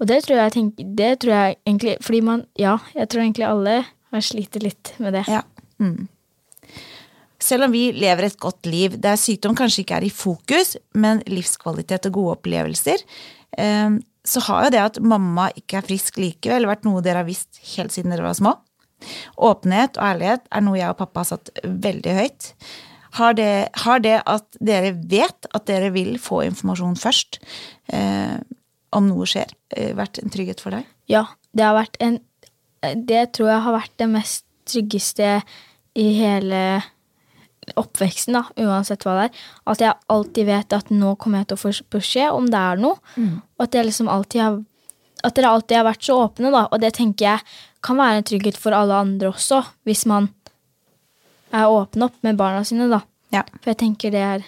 Og 0.00 0.08
det 0.10 0.22
tror 0.26 0.40
jeg, 0.42 0.52
tenk, 0.56 0.82
det 0.98 1.12
tror 1.22 1.32
jeg 1.32 1.56
egentlig 1.64 1.96
Fordi 2.04 2.20
man 2.24 2.42
Ja, 2.60 2.76
jeg 2.94 3.08
tror 3.08 3.22
egentlig 3.24 3.46
alle 3.48 3.78
har 4.12 4.22
slitt 4.24 4.56
litt 4.62 4.92
med 5.02 5.16
det. 5.16 5.24
Ja. 5.28 5.42
Mm. 5.82 6.06
Selv 7.42 7.66
om 7.66 7.72
vi 7.74 7.88
lever 7.92 8.28
et 8.28 8.38
godt 8.40 8.68
liv 8.68 8.94
der 9.02 9.18
sykdom 9.20 9.56
kanskje 9.58 9.82
ikke 9.82 9.98
er 9.98 10.06
i 10.06 10.12
fokus, 10.14 10.76
men 10.96 11.20
livskvalitet 11.28 12.08
og 12.08 12.14
gode 12.16 12.36
opplevelser, 12.38 13.02
eh, 13.58 13.98
så 14.26 14.42
har 14.46 14.66
jo 14.66 14.72
det 14.74 14.82
at 14.82 15.00
mamma 15.02 15.50
ikke 15.58 15.80
er 15.80 15.86
frisk 15.86 16.20
likevel, 16.22 16.68
vært 16.70 16.86
noe 16.86 17.02
dere 17.04 17.22
har 17.22 17.28
visst 17.28 17.60
helt 17.74 17.94
siden 17.94 18.14
dere 18.14 18.26
var 18.26 18.38
små. 18.38 18.54
Åpenhet 19.36 19.98
og 19.98 20.08
ærlighet 20.08 20.46
er 20.48 20.64
noe 20.64 20.78
jeg 20.78 20.94
og 20.94 21.00
pappa 21.02 21.22
har 21.22 21.30
satt 21.34 21.52
veldig 21.64 22.16
høyt. 22.16 22.52
Har 23.16 23.36
det, 23.36 23.52
har 23.84 24.02
det 24.04 24.16
at 24.28 24.58
dere 24.60 24.94
vet 24.96 25.48
at 25.54 25.68
dere 25.68 25.92
vil 25.94 26.16
få 26.20 26.42
informasjon 26.48 26.96
først, 27.00 27.38
eh, 27.92 28.36
om 28.94 29.08
noe 29.08 29.26
skjer, 29.28 29.50
eh, 29.76 29.94
vært 29.96 30.20
en 30.22 30.32
trygghet 30.32 30.60
for 30.62 30.76
deg? 30.76 30.86
Ja, 31.10 31.26
det 31.56 31.64
har 31.64 31.74
vært 31.74 31.96
en 32.00 32.20
Det 32.86 33.32
tror 33.32 33.48
jeg 33.48 33.62
har 33.64 33.72
vært 33.72 33.96
det 33.98 34.06
mest 34.06 34.44
tryggeste 34.68 35.42
i 35.96 36.04
hele 36.14 36.84
oppveksten, 37.74 38.36
da, 38.36 38.44
uansett 38.62 39.02
hva 39.02 39.14
det 39.16 39.24
er. 39.24 39.40
At 39.66 39.82
jeg 39.82 39.96
alltid 40.12 40.46
vet 40.46 40.76
at 40.76 40.92
nå 40.92 41.16
kommer 41.18 41.40
jeg 41.42 41.48
til 41.48 41.56
å 41.56 41.62
få 41.64 41.72
beskjed 41.96 42.36
om 42.36 42.46
det 42.52 42.60
er 42.60 42.76
noe. 42.78 43.00
Og 43.56 43.64
at 43.64 43.74
jeg 43.74 43.88
liksom 43.88 44.08
alltid 44.12 44.40
har 44.42 44.64
At 45.24 45.34
dere 45.34 45.48
alltid 45.48 45.76
har 45.78 45.86
vært 45.88 46.04
så 46.04 46.14
åpne, 46.28 46.52
da. 46.52 46.68
Og 46.70 46.78
det 46.78 46.92
tenker 46.94 47.24
jeg 47.24 47.40
kan 47.82 47.96
være 47.96 48.20
en 48.20 48.26
trygghet 48.28 48.56
for 48.60 48.76
alle 48.76 48.94
andre 48.94 49.32
også, 49.32 49.64
hvis 49.88 50.04
man 50.06 50.28
er 51.50 51.66
åpen 51.66 52.04
opp 52.04 52.14
med 52.22 52.36
barna 52.36 52.62
sine, 52.62 52.86
da. 52.92 53.00
Ja. 53.32 53.42
For 53.62 53.72
jeg 53.72 53.80
tenker 53.80 54.12
det 54.14 54.22
er 54.22 54.44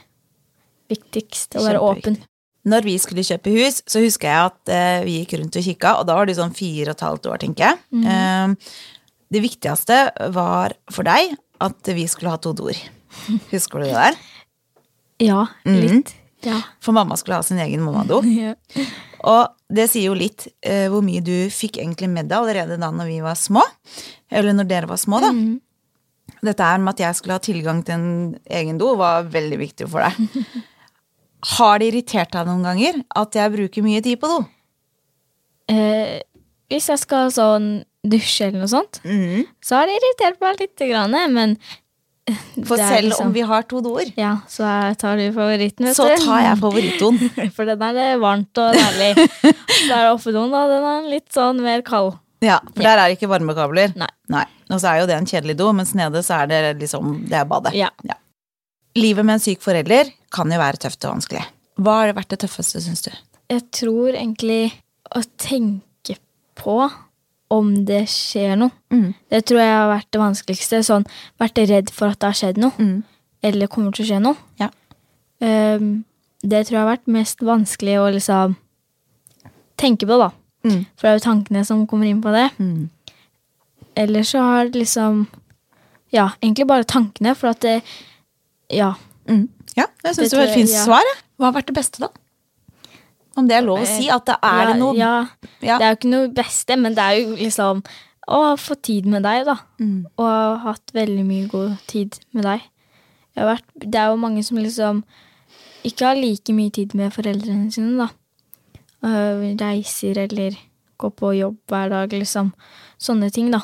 viktigst, 0.93 1.57
å 1.57 1.65
være 1.65 1.81
åpen. 1.83 2.21
Når 2.69 2.85
vi 2.87 2.95
skulle 3.01 3.25
kjøpe 3.27 3.53
hus, 3.55 3.81
så 3.89 4.03
husker 4.03 4.29
jeg 4.29 4.53
at 4.53 4.73
eh, 4.75 5.01
vi 5.07 5.19
gikk 5.21 5.39
rundt 5.41 5.59
og 5.59 5.67
kikka, 5.67 5.97
og 6.01 6.07
da 6.09 6.19
var 6.19 6.29
du 6.29 6.35
sånn 6.37 6.55
fire 6.57 6.91
og 6.91 6.97
et 6.97 7.05
halvt 7.07 7.29
år, 7.33 7.43
tenker 7.45 7.69
jeg. 7.69 7.83
Mm. 7.95 8.07
Eh, 8.13 8.95
det 9.35 9.45
viktigste 9.45 9.99
var 10.35 10.75
for 10.93 11.09
deg 11.09 11.37
at 11.65 11.93
vi 11.95 12.07
skulle 12.11 12.33
ha 12.33 12.41
to 12.43 12.55
doer. 12.57 12.79
Husker 13.55 13.83
du 13.83 13.89
det 13.89 13.97
der? 13.97 14.19
Ja, 15.29 15.45
litt. 15.67 16.15
Ja. 16.47 16.61
For 16.85 16.95
mamma 16.95 17.17
skulle 17.19 17.41
ha 17.41 17.43
sin 17.47 17.59
egen 17.59 17.83
mammado. 17.83 18.21
ja. 18.43 18.55
Og 19.27 19.55
det 19.75 19.89
sier 19.91 20.13
jo 20.13 20.19
litt 20.19 20.47
eh, 20.63 20.87
hvor 20.91 21.03
mye 21.05 21.23
du 21.25 21.51
fikk 21.53 21.81
egentlig 21.81 22.11
med 22.13 22.31
deg 22.31 22.39
allerede 22.39 22.79
da 22.81 22.93
når 22.95 23.11
vi 23.11 23.19
var 23.25 23.39
små. 23.39 23.65
Eller 24.31 24.55
når 24.55 24.69
dere 24.71 24.91
var 24.91 25.01
små, 25.01 25.21
da. 25.25 25.33
Dette 26.45 26.67
her 26.71 26.79
med 26.79 26.95
at 26.95 27.03
jeg 27.03 27.19
skulle 27.19 27.39
ha 27.39 27.43
tilgang 27.43 27.83
til 27.83 27.97
en 27.97 28.11
egen 28.61 28.79
do, 28.79 28.93
var 29.01 29.27
veldig 29.33 29.59
viktig 29.59 29.89
for 29.91 30.07
deg. 30.07 30.45
Har 31.45 31.79
det 31.79 31.93
irritert 31.93 32.33
deg 32.33 32.47
noen 32.47 32.63
ganger 32.67 33.03
at 33.17 33.33
jeg 33.39 33.53
bruker 33.53 33.83
mye 33.83 34.03
tid 34.03 34.19
på 34.21 34.27
do? 34.27 34.39
Eh, 35.69 36.21
hvis 36.71 36.89
jeg 36.91 36.99
skal 37.03 37.31
sånn 37.35 37.69
dusje 38.09 38.47
eller 38.49 38.63
noe 38.65 38.71
sånt, 38.73 39.01
Mm. 39.05 39.45
så 39.63 39.77
har 39.77 39.87
det 39.87 39.99
irritert 40.01 40.41
meg 40.41 40.61
litt, 40.61 40.77
grann, 40.79 41.11
men 41.35 41.59
For 42.65 42.77
selv 42.77 43.09
liksom- 43.09 43.27
om 43.27 43.33
vi 43.33 43.41
har 43.41 43.63
to 43.63 43.81
doer, 43.81 44.13
Ja, 44.17 44.39
så 44.49 44.95
tar 44.99 45.17
du 45.17 45.33
favoritten, 45.33 45.87
vet 45.87 45.97
så 45.97 46.09
du. 46.17 46.25
tar 46.25 46.41
jeg 46.43 46.59
favorittdoen. 46.59 47.51
For 47.55 47.65
den 47.65 47.81
er 47.83 47.93
det 47.95 48.21
varmt 48.21 48.59
og 48.59 48.75
deilig. 48.75 49.15
Der 49.89 49.97
er 49.97 50.05
det 50.05 50.21
oppedoen, 50.21 50.51
da. 50.51 50.67
Den 50.69 50.85
er 50.85 51.11
litt 51.11 51.29
sånn 51.33 51.61
mer 51.63 51.81
kald. 51.83 52.19
Ja, 52.41 52.61
for 52.73 52.83
der 52.83 52.99
er 52.99 53.09
det 53.09 53.19
ikke 53.19 53.29
varmekabler. 53.29 53.97
Nei. 53.97 54.45
Og 54.71 54.79
så 54.79 54.93
er 54.95 55.01
jo 55.01 55.07
det 55.07 55.17
en 55.17 55.25
kjedelig 55.27 55.57
do, 55.57 55.73
mens 55.73 55.93
nede 55.95 56.23
så 56.23 56.43
er 56.43 56.47
det 56.47 56.79
liksom 56.79 57.25
Det 57.29 57.33
er 57.33 57.45
badet. 57.45 57.73
Ja. 57.75 57.89
Livet 58.95 59.25
med 59.25 59.35
en 59.35 59.41
syk 59.41 59.61
forelder 59.61 60.13
kan 60.35 60.53
jo 60.53 60.61
være 60.61 60.83
tøft 60.85 61.05
og 61.07 61.17
vanskelig. 61.17 61.45
Hva 61.79 62.01
har 62.03 62.15
vært 62.17 62.33
det 62.35 62.41
tøffeste, 62.45 62.83
syns 62.83 63.05
du? 63.07 63.13
Jeg 63.49 63.65
tror 63.73 64.13
egentlig 64.13 64.73
å 65.17 65.23
tenke 65.41 66.19
på 66.59 66.81
om 67.55 67.71
det 67.89 68.03
skjer 68.13 68.59
noe. 68.61 68.75
Mm. 68.93 69.15
Det 69.33 69.41
tror 69.49 69.63
jeg 69.63 69.73
har 69.73 69.89
vært 69.93 70.11
det 70.13 70.21
vanskeligste. 70.21 70.83
Sånn, 70.85 71.07
vært 71.41 71.61
redd 71.71 71.93
for 71.95 72.13
at 72.13 72.21
det 72.21 72.29
har 72.29 72.39
skjedd 72.43 72.61
noe. 72.61 72.75
Mm. 72.77 72.99
Eller 73.49 73.71
kommer 73.73 73.95
til 73.95 74.05
å 74.05 74.09
skje 74.11 74.21
noe. 74.21 74.37
Ja. 74.61 74.69
Um, 75.41 76.03
det 76.43 76.67
tror 76.67 76.77
jeg 76.77 76.83
har 76.83 76.91
vært 76.91 77.11
mest 77.15 77.43
vanskelig 77.47 77.97
å 78.03 78.11
liksom 78.15 78.59
tenke 79.79 80.07
på, 80.11 80.19
da. 80.21 80.31
Mm. 80.67 80.83
For 80.99 81.07
det 81.07 81.11
er 81.11 81.19
jo 81.19 81.27
tankene 81.29 81.65
som 81.67 81.87
kommer 81.89 82.11
inn 82.11 82.23
på 82.23 82.35
det. 82.35 82.49
Mm. 82.59 82.89
Eller 83.99 84.27
så 84.27 84.43
har 84.45 84.69
det 84.69 84.85
liksom 84.85 85.27
Ja, 86.09 86.31
egentlig 86.41 86.65
bare 86.67 86.89
tankene, 86.89 87.35
for 87.37 87.51
at 87.51 87.61
det 87.61 87.83
Ja. 88.71 88.95
Mm. 89.29 89.49
Ja, 89.79 89.87
jeg 90.05 90.17
syns 90.17 90.25
Det 90.25 90.31
det 90.35 90.41
var 90.41 90.51
et 90.51 90.57
fint 90.59 90.73
ja. 90.75 90.83
svar. 90.85 91.13
Hva 91.39 91.49
har 91.51 91.57
vært 91.61 91.71
det 91.71 91.77
beste, 91.79 92.03
da? 92.03 92.11
Om 93.39 93.47
det 93.47 93.55
er 93.55 93.63
lov 93.67 93.85
å 93.85 93.87
si? 93.87 94.09
At 94.11 94.27
det 94.27 94.35
er 94.43 94.61
ja, 94.65 94.67
det 94.73 94.77
noe 94.81 94.97
Ja, 94.99 95.13
Ja. 95.63 95.79
det 95.79 95.87
er 95.87 95.93
jo 95.95 95.99
ikke 96.01 96.11
noe 96.13 96.31
beste, 96.35 96.77
men 96.81 96.97
det 96.99 97.05
er 97.05 97.21
jo 97.21 97.37
liksom 97.39 97.83
å 98.29 98.41
få 98.61 98.75
tid 98.85 99.07
med 99.09 99.23
deg, 99.25 99.47
da. 99.49 99.55
Mm. 99.81 100.01
Og 100.19 100.27
ha 100.27 100.57
hatt 100.67 100.93
veldig 100.97 101.25
mye 101.25 101.47
god 101.49 101.77
tid 101.89 102.19
med 102.37 102.45
deg. 102.45 102.67
Jeg 103.35 103.45
har 103.45 103.55
vært, 103.55 103.69
det 103.79 104.01
er 104.01 104.11
jo 104.11 104.19
mange 104.21 104.43
som 104.45 104.59
liksom 104.59 105.05
ikke 105.87 106.09
har 106.11 106.19
like 106.19 106.53
mye 106.53 106.75
tid 106.75 106.97
med 106.99 107.15
foreldrene 107.15 107.71
sine, 107.73 107.95
da. 107.97 108.09
Øh, 109.07 109.45
reiser 109.61 110.19
eller 110.27 110.59
går 110.99 111.13
på 111.15 111.31
jobb 111.39 111.57
hver 111.71 111.93
dag, 111.95 112.13
liksom. 112.19 112.51
Sånne 112.99 113.31
ting, 113.33 113.53
da. 113.55 113.63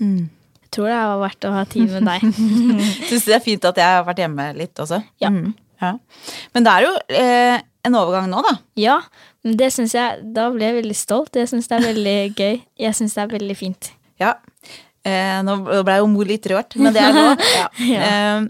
Mm. 0.00 0.30
Jeg 0.66 0.72
tror 0.74 0.90
det 0.90 0.96
har 0.98 1.20
vært 1.22 1.46
å 1.46 1.52
ha 1.54 1.62
tid 1.70 1.92
med 1.94 2.08
deg. 2.08 2.24
Syns 3.08 3.24
det 3.28 3.36
er 3.36 3.44
fint 3.44 3.64
at 3.68 3.78
jeg 3.78 3.96
har 3.96 4.04
vært 4.06 4.18
hjemme 4.24 4.48
litt 4.58 4.82
også. 4.82 4.98
Ja. 5.22 5.30
Mm. 5.30 5.52
ja. 5.82 5.92
Men 6.56 6.66
det 6.66 6.72
er 6.74 6.86
jo 6.86 6.92
eh, 7.20 7.60
en 7.86 7.94
overgang 7.94 8.26
nå, 8.32 8.42
da. 8.42 8.56
ja, 8.82 8.96
men 9.46 9.54
det 9.60 9.68
syns 9.70 9.92
jeg 9.94 10.24
Da 10.34 10.48
blir 10.50 10.66
jeg 10.72 10.80
veldig 10.80 10.96
stolt. 10.98 11.38
Jeg 11.38 11.46
syns 11.52 11.70
det 11.70 11.76
er 11.78 11.84
veldig 11.86 12.16
gøy. 12.42 12.58
Jeg 12.82 12.98
syns 12.98 13.14
det 13.14 13.22
er 13.22 13.32
veldig 13.36 13.56
fint. 13.58 13.92
Ja. 14.18 14.34
Eh, 15.06 15.38
nå 15.46 15.60
ble 15.86 16.00
jo 16.00 16.08
mor 16.10 16.26
litt 16.26 16.48
rørt, 16.50 16.74
men 16.80 16.96
det 16.96 17.04
er 17.06 17.14
lov. 17.14 17.46
Ja. 17.60 17.68
Ja. 17.86 18.10
Eh, 18.10 18.48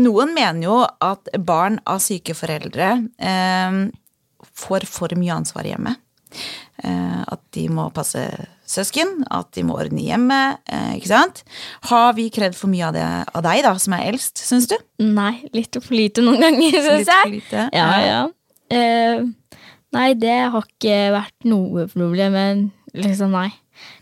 noen 0.00 0.32
mener 0.34 0.64
jo 0.64 0.78
at 0.82 1.28
barn 1.44 1.76
av 1.86 2.00
syke 2.02 2.34
foreldre 2.34 2.88
eh, 3.20 3.76
får 4.64 4.88
for 4.90 5.14
mye 5.20 5.36
ansvar 5.36 5.68
hjemme. 5.68 5.92
Eh, 6.82 7.20
at 7.28 7.42
de 7.54 7.68
må 7.70 7.90
passe 7.94 8.24
søsken, 8.70 9.24
at 9.30 9.50
de 9.56 9.64
må 9.66 9.76
ordne 9.80 10.02
hjemmet. 10.04 10.60
Eh, 10.70 10.94
ikke 10.98 11.10
sant? 11.10 11.42
Har 11.90 12.14
vi 12.16 12.28
krevd 12.34 12.56
for 12.58 12.72
mye 12.72 12.86
av 12.88 12.94
det 12.96 13.04
av 13.34 13.42
deg, 13.46 13.62
da, 13.66 13.74
som 13.82 13.96
er 13.96 14.06
eldst, 14.12 14.40
syns 14.40 14.68
du? 14.70 14.76
Nei, 15.04 15.34
litt 15.56 15.76
for 15.80 15.94
lite 15.96 16.24
noen 16.24 16.40
ganger, 16.44 16.78
syns 16.78 17.04
Litt 17.04 17.10
for 17.10 17.20
jeg. 17.28 17.34
lite? 17.38 17.66
Ja, 17.76 17.90
ja. 18.04 18.22
Eh, 18.74 19.24
nei, 19.94 20.08
det 20.18 20.38
har 20.54 20.64
ikke 20.64 20.98
vært 21.14 21.48
noe 21.50 21.84
problem, 21.92 22.32
men 22.38 22.64
liksom 22.96 23.34
nei. 23.36 23.50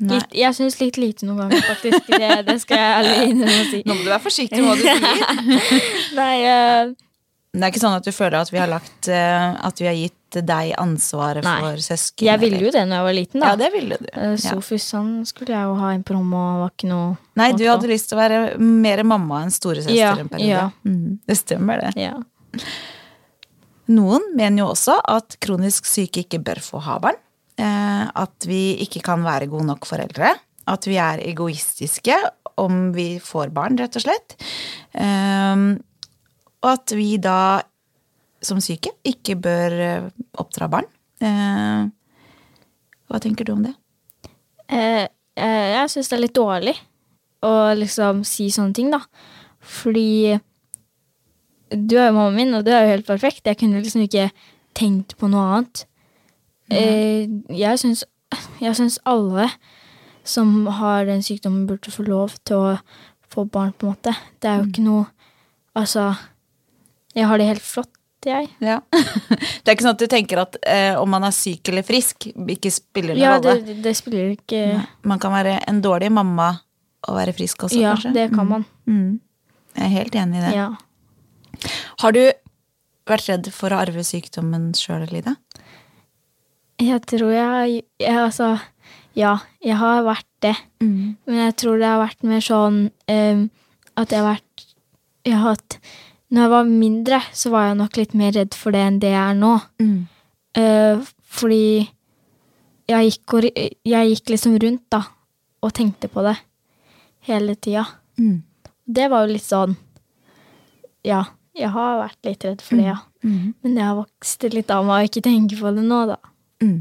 Nei. 0.02 0.18
Litt, 0.18 0.34
jeg 0.36 0.54
syns 0.54 0.76
litt 0.82 0.98
lite 1.00 1.24
noen 1.26 1.46
ganger, 1.46 1.62
faktisk. 1.64 2.06
Det, 2.12 2.28
det 2.46 2.58
skal 2.62 2.78
jeg 2.78 2.98
ærlig 2.98 3.30
innrømme 3.32 3.62
å 3.62 3.70
si. 3.70 3.80
Nå 3.88 3.94
må 3.96 4.02
du 4.04 4.10
være 4.12 4.22
forsiktig 4.24 4.60
med 4.60 4.68
hva 4.68 4.76
du 4.76 4.84
sier. 4.84 5.62
Nei, 6.20 6.34
eh, 6.44 6.92
Men 6.92 6.96
det 7.52 7.66
er 7.66 7.68
ikke 7.72 7.82
sånn 7.82 7.98
at 7.98 8.06
du 8.06 8.12
føler 8.16 8.38
at 8.40 8.50
vi 8.52 8.56
har 8.62 8.70
lagt 8.70 9.08
eh, 9.12 9.48
At 9.68 9.80
vi 9.82 9.84
har 9.84 9.96
gitt 9.98 10.18
deg 10.32 10.70
ansvaret 10.80 11.44
Nei. 11.44 11.58
for 11.60 11.82
søsken? 11.84 12.24
jeg 12.24 12.40
ville 12.40 12.62
jo 12.64 12.70
det 12.72 12.86
når 12.88 12.96
jeg 12.96 13.04
var 13.04 13.16
liten, 13.18 13.42
da. 13.42 13.50
Ja, 13.50 13.58
det 13.60 13.68
ville 13.74 13.98
du. 14.00 14.06
Eh, 14.16 14.36
Sofus 14.40 14.86
han 14.96 15.10
skulle 15.28 15.52
jeg 15.52 15.68
jo 15.68 15.74
ha 15.76 15.90
inn 15.92 16.04
på 16.08 16.16
rommet, 16.16 16.38
og 16.40 16.62
var 16.62 16.72
ikke 16.72 16.88
noe 16.88 17.10
Nei, 17.36 17.50
du 17.52 17.66
hadde 17.68 17.90
lyst 17.90 18.08
til 18.08 18.16
å 18.16 18.22
være 18.22 18.38
mer 18.56 19.02
mamma 19.04 19.42
enn 19.44 19.52
storesøster 19.52 19.98
Ja, 19.98 20.14
en 20.16 20.32
periode. 20.32 20.48
ja. 20.48 20.64
Mm, 20.88 21.18
det 21.28 21.36
stemmer, 21.42 21.84
det. 21.84 21.92
Ja. 22.00 22.14
Noen 23.92 24.24
mener 24.38 24.62
jo 24.62 24.70
også 24.72 24.96
at 25.12 25.36
kronisk 25.44 25.84
syke 25.90 26.24
ikke 26.24 26.40
bør 26.44 26.62
få 26.64 26.80
ha 26.86 26.96
barn. 27.02 27.20
Eh, 27.60 28.04
at 28.24 28.48
vi 28.48 28.78
ikke 28.86 29.02
kan 29.04 29.24
være 29.26 29.50
gode 29.52 29.68
nok 29.68 29.84
foreldre. 29.88 30.32
At 30.72 30.88
vi 30.88 30.96
er 31.02 31.20
egoistiske 31.28 32.16
om 32.62 32.92
vi 32.96 33.16
får 33.20 33.52
barn, 33.52 33.76
rett 33.80 33.96
og 34.00 34.04
slett. 34.08 34.36
Og 36.62 36.70
at 36.74 36.94
vi 36.94 37.16
da, 37.22 37.62
som 38.42 38.60
syke, 38.62 38.94
ikke 39.06 39.36
bør 39.42 39.76
eh, 39.86 40.08
oppdra 40.38 40.68
barn. 40.70 40.88
Eh, 41.22 41.90
hva 43.10 43.20
tenker 43.22 43.46
du 43.46 43.54
om 43.56 43.66
det? 43.66 43.74
Eh, 44.72 45.04
eh, 45.36 45.68
jeg 45.74 45.92
syns 45.92 46.10
det 46.10 46.18
er 46.18 46.24
litt 46.24 46.38
dårlig 46.38 46.76
å 47.42 47.52
liksom 47.76 48.22
si 48.26 48.48
sånne 48.54 48.76
ting, 48.78 48.92
da. 48.94 49.02
Fordi 49.62 50.38
du 51.72 51.96
er 51.98 52.10
jo 52.10 52.16
mammaen 52.16 52.38
min, 52.38 52.54
og 52.58 52.66
du 52.66 52.72
er 52.72 52.86
jo 52.86 52.94
helt 52.94 53.08
perfekt. 53.08 53.46
Jeg 53.46 53.58
kunne 53.60 53.82
liksom 53.82 54.04
ikke 54.06 54.30
tenkt 54.78 55.16
på 55.18 55.30
noe 55.30 55.44
annet. 55.56 55.84
Eh, 56.72 57.28
jeg 57.52 57.80
syns 57.82 58.06
jeg 58.62 58.76
syns 58.78 59.00
alle 59.04 59.48
som 60.24 60.66
har 60.78 61.04
den 61.04 61.22
sykdommen, 61.24 61.66
burde 61.66 61.92
få 61.92 62.04
lov 62.06 62.36
til 62.46 62.56
å 62.56 62.76
få 63.32 63.44
barn, 63.44 63.74
på 63.74 63.88
en 63.88 63.96
måte. 63.96 64.14
Det 64.40 64.48
er 64.48 64.60
jo 64.60 64.70
ikke 64.70 64.86
noe 64.86 65.10
Altså, 65.72 66.10
jeg 67.14 67.26
har 67.28 67.38
det 67.42 67.46
helt 67.50 67.62
flott, 67.64 67.90
jeg. 68.24 68.48
Ja. 68.62 68.76
Det 69.62 69.66
er 69.66 69.74
ikke 69.74 69.82
sånn 69.88 69.96
at 69.96 70.02
du 70.02 70.06
tenker 70.10 70.38
at 70.44 70.56
eh, 70.62 70.94
om 70.98 71.10
man 71.10 71.24
er 71.26 71.34
syk 71.34 71.68
eller 71.72 71.82
frisk, 71.86 72.28
ikke 72.30 72.70
spiller 72.70 73.16
noen 73.16 73.22
Ja, 73.24 73.32
rolle. 73.40 73.56
det, 73.66 73.80
det 73.82 73.92
spiller 73.98 74.30
ikke 74.36 74.60
Man 75.10 75.18
kan 75.22 75.34
være 75.34 75.56
en 75.70 75.80
dårlig 75.82 76.10
mamma 76.14 76.52
og 77.08 77.16
være 77.18 77.34
frisk 77.34 77.64
også, 77.66 77.80
Ja, 77.82 77.96
kanskje. 77.96 78.12
det 78.14 78.28
kan 78.34 78.46
man. 78.46 78.64
Mm. 78.86 79.18
Jeg 79.74 79.84
er 79.88 79.94
helt 79.96 80.14
enig 80.22 80.38
i 80.38 80.44
det. 80.44 80.52
Ja. 80.54 80.68
Har 82.02 82.14
du 82.14 82.20
vært 83.10 83.26
redd 83.28 83.48
for 83.54 83.74
å 83.74 83.80
arve 83.82 84.04
sykdommen 84.06 84.70
sjøl, 84.78 85.02
Lida? 85.10 85.34
Jeg 86.82 87.02
tror 87.10 87.32
jeg, 87.34 87.82
jeg 88.02 88.18
Altså, 88.22 88.52
ja, 89.18 89.34
jeg 89.62 89.76
har 89.82 90.02
vært 90.06 90.28
det. 90.46 90.54
Mm. 90.82 91.16
Men 91.26 91.42
jeg 91.46 91.56
tror 91.62 91.78
det 91.82 91.90
har 91.90 92.00
vært 92.06 92.22
mer 92.26 92.42
sånn 92.46 92.78
um, 93.10 93.42
at 93.98 94.14
jeg 94.14 94.22
har 94.22 94.30
vært 94.34 94.64
Jeg 95.26 95.36
har 95.38 95.52
hatt 95.56 95.76
Når 96.32 96.46
jeg 96.46 96.52
var 96.52 96.68
mindre, 96.68 97.18
så 97.36 97.50
var 97.52 97.66
jeg 97.68 97.80
nok 97.82 97.98
litt 98.00 98.14
mer 98.16 98.32
redd 98.32 98.56
for 98.56 98.72
det 98.72 98.84
enn 98.86 99.00
det 99.02 99.10
jeg 99.12 99.22
er 99.22 99.36
nå. 99.36 99.52
Mm. 99.82 99.98
Uh, 100.56 101.10
fordi 101.32 101.66
jeg 102.88 103.10
gikk, 103.10 103.34
og, 103.36 103.46
jeg 103.88 104.14
gikk 104.14 104.32
liksom 104.34 104.56
rundt, 104.62 104.86
da, 104.92 105.02
og 105.62 105.74
tenkte 105.76 106.08
på 106.12 106.24
det 106.24 106.38
hele 107.28 107.54
tida. 107.54 107.84
Mm. 108.20 108.40
Det 108.82 109.08
var 109.12 109.24
jo 109.24 109.32
litt 109.32 109.46
sånn 109.46 109.76
Ja, 111.06 111.22
jeg 111.56 111.70
har 111.72 112.00
vært 112.00 112.26
litt 112.26 112.44
redd 112.46 112.64
for 112.64 112.80
det, 112.80 112.88
ja. 112.90 112.98
Mm. 113.22 113.54
Men 113.62 113.76
jeg 113.78 113.86
har 113.86 113.96
vokst 113.98 114.44
litt 114.52 114.70
av 114.74 114.84
meg 114.86 115.04
å 115.04 115.08
ikke 115.08 115.24
tenke 115.24 115.58
på 115.58 115.72
det 115.74 115.84
nå, 115.86 116.00
da. 116.10 116.18
Mm. 116.62 116.78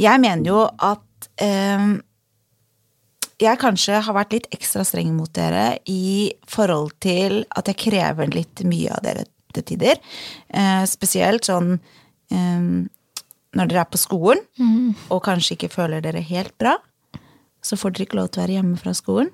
Jeg 0.00 0.22
mener 0.22 0.50
jo 0.50 0.62
at 0.64 1.28
eh, 1.42 1.86
jeg 3.42 3.60
kanskje 3.60 4.00
har 4.00 4.16
vært 4.16 4.32
litt 4.32 4.48
ekstra 4.54 4.84
streng 4.86 5.12
mot 5.16 5.30
dere 5.36 5.78
i 5.92 6.32
forhold 6.48 6.94
til 7.04 7.42
at 7.56 7.68
jeg 7.68 7.80
krever 7.86 8.30
litt 8.32 8.62
mye 8.64 8.94
av 8.96 9.02
dere 9.04 9.26
til 9.56 9.66
tider. 9.72 10.00
Eh, 10.48 10.84
spesielt 10.88 11.48
sånn 11.48 11.74
eh, 11.76 12.68
når 13.56 13.70
dere 13.70 13.82
er 13.84 13.90
på 13.92 14.00
skolen 14.00 14.42
og 15.12 15.22
kanskje 15.24 15.56
ikke 15.56 15.72
føler 15.72 16.04
dere 16.04 16.20
helt 16.24 16.56
bra. 16.60 16.76
Så 17.64 17.76
får 17.80 17.96
dere 17.96 18.06
ikke 18.06 18.18
lov 18.20 18.30
til 18.30 18.40
å 18.40 18.44
være 18.44 18.56
hjemme 18.58 18.80
fra 18.80 18.94
skolen. 18.94 19.30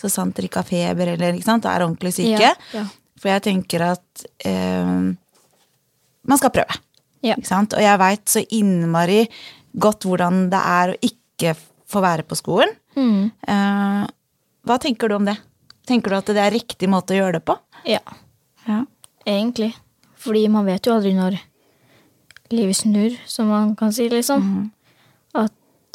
Så 0.00 0.10
sant 0.12 0.36
dere 0.36 0.48
ikke 0.48 0.62
har 0.62 0.68
feber 0.68 1.14
eller 1.14 1.34
ikke 1.34 1.50
sant, 1.50 1.66
er 1.66 1.84
ordentlig 1.84 2.14
syke. 2.16 2.42
Ja, 2.42 2.54
ja. 2.72 2.84
For 3.18 3.32
jeg 3.32 3.42
tenker 3.48 3.82
at 3.82 4.26
eh, 4.46 4.92
man 6.28 6.38
skal 6.38 6.54
prøve. 6.54 6.78
Ja. 7.26 7.34
Og 7.38 7.80
jeg 7.82 7.98
veit 7.98 8.30
så 8.30 8.44
innmari 8.54 9.24
godt 9.78 10.06
hvordan 10.06 10.46
det 10.52 10.60
er 10.62 10.92
å 10.92 11.00
ikke 11.02 11.56
få 11.88 12.02
være 12.04 12.24
på 12.28 12.36
skolen. 12.38 12.72
Mm. 12.96 13.30
Eh, 13.48 14.06
hva 14.68 14.78
tenker 14.82 15.08
du 15.08 15.16
om 15.16 15.24
det? 15.28 15.36
Tenker 15.88 16.12
du 16.12 16.18
at 16.18 16.26
det 16.34 16.42
er 16.42 16.52
riktig 16.52 16.88
måte 16.92 17.14
å 17.16 17.20
gjøre 17.22 17.38
det 17.38 17.44
på? 17.48 17.56
Ja, 17.88 18.02
Ja. 18.68 18.82
egentlig. 19.26 19.72
Fordi 20.18 20.48
man 20.50 20.66
vet 20.66 20.84
jo 20.84 20.92
aldri 20.96 21.14
når 21.16 21.38
livet 22.50 22.76
snur, 22.76 23.14
som 23.26 23.48
man 23.48 23.74
kan 23.76 23.92
si, 23.92 24.08
liksom. 24.10 24.70
At 25.34 25.52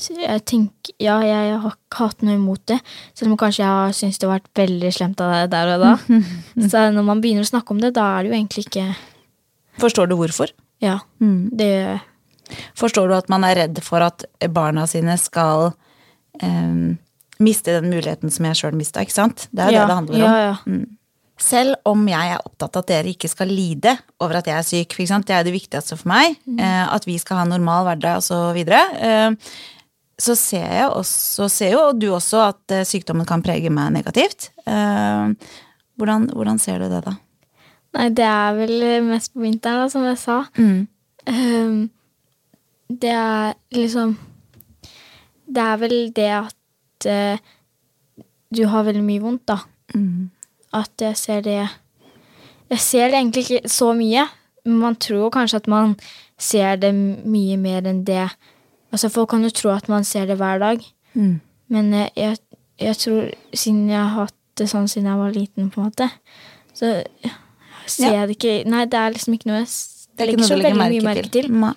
jeg 0.09 0.41
tenker 0.45 0.93
Ja, 0.99 1.19
jeg 1.21 1.59
har 1.61 1.71
ikke 1.75 1.97
hatt 1.99 2.21
noe 2.25 2.35
imot 2.35 2.65
det, 2.65 2.79
selv 3.13 3.31
om 3.31 3.37
kanskje 3.37 3.61
jeg 3.63 3.67
har 3.67 3.91
syntes 3.93 4.17
det 4.19 4.27
har 4.29 4.39
vært 4.39 4.53
veldig 4.57 4.91
slemt 4.93 5.21
av 5.21 5.31
deg 5.33 5.49
der 5.53 5.73
og 5.75 5.83
da. 5.83 5.91
Så 6.69 6.81
når 6.93 7.03
man 7.05 7.21
begynner 7.21 7.45
å 7.45 7.49
snakke 7.51 7.71
om 7.75 7.79
det, 7.83 7.93
da 7.93 8.07
er 8.17 8.23
det 8.23 8.31
jo 8.31 8.37
egentlig 8.39 8.65
ikke 8.67 8.95
Forstår 9.81 10.09
du 10.09 10.15
hvorfor? 10.15 10.51
Ja, 10.81 10.99
det 11.19 11.99
Forstår 12.79 13.09
du 13.09 13.15
at 13.17 13.31
man 13.31 13.45
er 13.47 13.57
redd 13.63 13.79
for 13.85 14.03
at 14.05 14.25
barna 14.51 14.85
sine 14.89 15.15
skal 15.21 15.71
eh, 16.41 16.97
miste 17.43 17.77
den 17.79 17.89
muligheten 17.91 18.33
som 18.33 18.49
jeg 18.49 18.59
sjøl 18.59 18.75
mista, 18.77 19.03
ikke 19.03 19.15
sant? 19.15 19.47
Det 19.51 19.65
er 19.65 19.73
jo 19.73 19.79
ja, 19.79 19.85
det 19.85 19.89
det 19.89 19.99
handler 20.01 20.15
om. 20.15 20.21
Ja, 20.21 20.51
ja. 20.51 20.83
Selv 21.41 21.75
om 21.89 22.03
jeg 22.07 22.33
er 22.35 22.43
opptatt 22.45 22.77
av 22.77 22.83
at 22.83 22.91
dere 22.91 23.11
ikke 23.11 23.29
skal 23.31 23.49
lide 23.51 23.95
over 24.21 24.37
at 24.39 24.47
jeg 24.47 24.55
er 24.55 24.67
syk, 24.67 24.95
det 25.25 25.33
er 25.33 25.43
det 25.43 25.55
viktigste 25.55 25.97
for 25.97 26.11
meg, 26.11 26.37
eh, 26.59 26.83
at 26.85 27.07
vi 27.09 27.17
skal 27.19 27.39
ha 27.39 27.45
en 27.47 27.55
normal 27.55 27.87
hverdag 27.87 28.21
og 28.21 28.25
så 28.25 28.39
videre, 28.55 28.83
eh, 29.01 29.55
så 30.21 30.35
ser 30.37 30.67
jeg 30.69 30.91
også, 30.93 31.49
ser 31.49 31.73
jo 31.73 31.81
du 31.97 32.11
også 32.13 32.43
at 32.51 32.75
eh, 32.77 32.85
sykdommen 32.85 33.25
kan 33.27 33.43
prege 33.43 33.71
meg 33.73 33.91
negativt. 33.97 34.51
Hvordan, 34.63 36.29
hvordan 36.31 36.61
ser 36.61 36.79
du 36.79 36.87
det, 36.89 37.01
da? 37.05 37.17
Nei, 37.97 38.07
det 38.13 38.25
er 38.25 38.55
vel 38.57 38.77
mest 39.09 39.33
på 39.33 39.43
vinteren, 39.43 39.83
da, 39.83 39.89
som 39.91 40.05
jeg 40.05 40.17
sa. 40.21 40.37
Ehm, 41.29 41.89
det 42.89 43.09
er 43.11 43.53
liksom 43.71 44.17
Det 45.53 45.61
er 45.63 45.77
vel 45.77 45.95
det 46.15 46.29
at 46.31 47.05
eh, 47.05 47.37
du 48.53 48.65
har 48.69 48.83
veldig 48.85 49.03
mye 49.03 49.21
vondt, 49.21 49.47
da. 49.47 49.57
At 50.73 50.91
jeg 51.01 51.17
ser 51.17 51.41
det 51.41 51.69
Jeg 52.69 52.79
ser 52.79 53.07
det 53.09 53.17
egentlig 53.19 53.43
ikke 53.49 53.69
så 53.69 53.93
mye. 53.93 54.27
Men 54.65 54.77
man 54.79 54.95
tror 54.95 55.29
kanskje 55.29 55.57
at 55.59 55.67
man 55.67 55.95
ser 56.39 56.75
det 56.77 56.93
mye 56.95 57.57
mer 57.57 57.81
enn 57.89 58.03
det. 58.07 58.29
Altså 58.91 59.09
Folk 59.09 59.29
kan 59.29 59.43
jo 59.43 59.49
tro 59.49 59.69
at 59.73 59.89
man 59.89 60.03
ser 60.03 60.25
det 60.25 60.37
hver 60.37 60.59
dag. 60.59 60.79
Men 61.67 61.93
eh, 61.93 62.09
jeg, 62.15 62.37
jeg 62.79 62.97
tror, 62.97 63.29
siden 63.53 63.89
jeg 63.89 63.99
har 63.99 64.25
hatt 64.25 64.33
det 64.57 64.69
sånn 64.69 64.87
siden 64.87 65.09
jeg 65.09 65.17
var 65.19 65.31
liten, 65.33 65.69
på 65.73 65.81
en 65.81 65.87
måte, 65.89 66.09
så 66.73 67.03
ser 67.87 68.05
Ja. 68.13 68.19
jeg 68.21 68.27
det 68.27 68.35
ikke 68.37 68.69
Nei, 68.69 68.85
det 68.85 68.93
er 68.99 69.09
liksom 69.11 69.33
ikke 69.33 69.49
noe 69.49 69.59
jeg 69.63 69.67
Det 69.67 70.21
er 70.21 70.25
legger 70.25 70.33
ikke 70.33 70.41
noe 70.41 70.47
så 70.47 70.57
veldig 70.61 70.77
mye 70.79 71.01
merke 71.07 71.29
til. 71.33 71.49
Nei. 71.51 71.73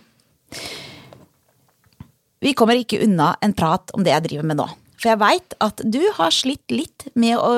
Vi 2.45 2.53
kommer 2.55 2.77
ikke 2.79 3.01
unna 3.05 3.35
en 3.43 3.55
prat 3.57 3.91
om 3.97 4.05
det 4.05 4.13
jeg 4.13 4.27
driver 4.29 4.49
med 4.51 4.59
nå. 4.61 4.67
For 4.97 5.11
jeg 5.13 5.21
veit 5.21 5.55
at 5.61 5.81
du 5.85 6.01
har 6.17 6.33
slitt 6.33 6.73
litt 6.73 7.07
med 7.15 7.37
å, 7.37 7.51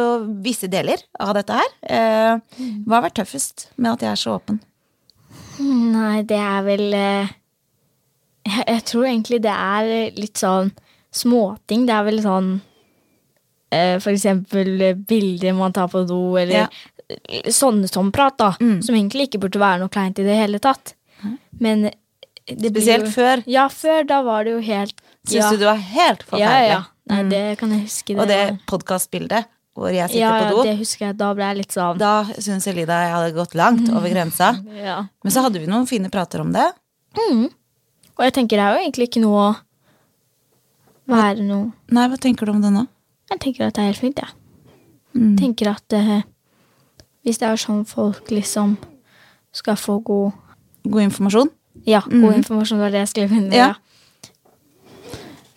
visse 0.42 0.66
deler 0.70 1.02
av 1.22 1.34
dette 1.38 1.54
her. 1.54 1.68
Eh, 1.82 2.64
hva 2.86 2.98
har 2.98 3.04
vært 3.06 3.18
tøffest 3.20 3.68
med 3.76 3.92
at 3.92 4.02
jeg 4.06 4.10
er 4.14 4.20
så 4.22 4.34
åpen? 4.38 4.58
Nei, 5.62 6.22
det 6.26 6.38
er 6.38 6.64
vel 6.66 6.84
eh, 6.94 7.30
jeg, 8.48 8.64
jeg 8.66 8.84
tror 8.90 9.06
egentlig 9.06 9.40
det 9.44 9.54
er 9.54 9.90
litt 10.18 10.38
sånn 10.42 10.72
småting. 11.14 11.86
Det 11.88 11.94
er 11.94 12.06
vel 12.08 12.20
sånn 12.24 12.50
eh, 13.74 13.96
For 14.02 14.12
eksempel 14.14 14.74
bilder 15.08 15.56
man 15.58 15.74
tar 15.76 15.90
på 15.94 16.04
do, 16.10 16.20
eller 16.42 16.66
Ja. 16.66 16.68
sånne 17.54 17.88
som 17.88 18.10
prat, 18.12 18.34
da. 18.38 18.50
Som 18.58 18.94
egentlig 18.98 19.28
ikke 19.30 19.40
burde 19.46 19.62
være 19.62 19.80
noe 19.80 19.88
kleint 19.94 20.18
i 20.20 20.26
det 20.26 20.34
hele 20.42 20.58
tatt. 20.60 20.94
Men 21.58 21.86
det 21.86 21.94
blir 21.94 21.96
Spesielt 22.48 23.08
jo, 23.08 23.12
før. 23.12 23.42
Ja, 23.50 23.66
før. 23.72 24.06
Da 24.08 24.22
var 24.26 24.46
det 24.46 24.56
jo 24.56 24.64
helt 24.64 24.96
Syns 25.28 25.42
ja. 25.42 25.50
du 25.52 25.60
det 25.60 25.68
var 25.68 25.82
helt 25.82 26.24
forferdelig? 26.24 26.72
ja. 26.72 26.80
Nei, 27.08 27.22
det 27.28 27.44
kan 27.60 27.70
jeg 27.72 27.86
huske. 27.86 28.16
Og 28.16 28.28
det 28.28 28.42
podkastbildet 28.68 29.48
hvor 29.78 29.92
jeg 29.94 30.10
sitter 30.10 30.20
ja, 30.20 30.32
ja, 30.34 30.48
på 30.48 30.56
do, 30.56 30.64
det 30.66 30.74
husker 30.80 31.06
jeg. 31.06 31.16
Da 31.20 31.28
ble 31.36 31.46
jeg 31.46 31.58
litt 31.60 31.76
sånn 31.76 32.00
da 32.00 32.12
syns 32.42 32.66
Elida 32.70 32.98
jeg 33.04 33.14
hadde 33.14 33.30
gått 33.36 33.54
langt 33.58 33.86
over 33.92 34.10
grensa. 34.10 34.50
ja. 34.88 34.98
Men 35.24 35.34
så 35.34 35.44
hadde 35.44 35.62
vi 35.62 35.70
noen 35.70 35.86
fine 35.90 36.10
prater 36.12 36.42
om 36.42 36.50
det. 36.54 36.66
Og 37.18 38.24
jeg 38.26 38.34
tenker 38.34 38.58
det 38.58 38.64
er 38.64 38.74
jo 38.76 38.82
egentlig 38.82 39.08
ikke 39.08 39.22
noe 39.22 39.44
å 39.44 39.50
være 41.08 41.44
noe 41.46 41.70
Nei, 41.94 42.04
hva 42.10 42.18
tenker 42.20 42.48
du 42.48 42.52
om 42.52 42.60
det 42.64 42.72
nå? 42.74 42.84
Jeg 43.32 43.40
tenker 43.44 43.68
at 43.68 43.76
det 43.76 43.84
er 43.84 43.90
helt 43.92 44.02
fint, 44.02 44.20
jeg. 44.20 44.34
Mm. 45.16 45.36
tenker 45.38 45.70
at 45.70 45.94
eh, 45.96 46.20
hvis 47.26 47.40
det 47.40 47.48
er 47.48 47.60
sånn 47.60 47.80
folk 47.88 48.28
liksom 48.30 48.76
skal 49.56 49.78
få 49.80 49.98
god 50.04 50.36
God 50.88 51.02
informasjon? 51.06 51.50
Ja, 51.88 52.02
god 52.04 52.40
informasjon 52.42 52.80
var 52.82 52.92
det 52.92 53.04
jeg 53.06 53.12
skrev 53.14 53.32
under. 53.32 53.48
Mm. 53.48 53.58
Ja. 53.58 53.74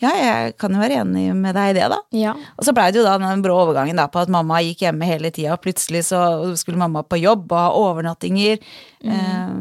Ja, 0.02 0.12
jeg 0.18 0.56
kan 0.58 0.74
jo 0.74 0.80
være 0.82 1.04
enig 1.04 1.28
med 1.38 1.54
deg 1.54 1.72
i 1.72 1.76
det, 1.78 1.88
da. 1.94 2.00
ja. 2.18 2.32
Og 2.58 2.66
så 2.66 2.74
blei 2.74 2.88
det 2.90 2.98
jo 2.98 3.06
da 3.06 3.20
den 3.22 3.44
brå 3.46 3.54
overgangen 3.68 4.00
da, 4.02 4.08
på 4.10 4.24
at 4.24 4.32
mamma 4.34 4.58
gikk 4.66 4.82
hjemme 4.88 5.06
hele 5.06 5.30
tida, 5.30 5.54
og 5.54 5.62
plutselig 5.62 6.08
så 6.08 6.22
skulle 6.58 6.82
mamma 6.82 7.04
på 7.06 7.20
jobb 7.22 7.52
og 7.52 7.60
ha 7.60 7.68
overnattinger. 7.78 8.58
Eh, 9.06 9.60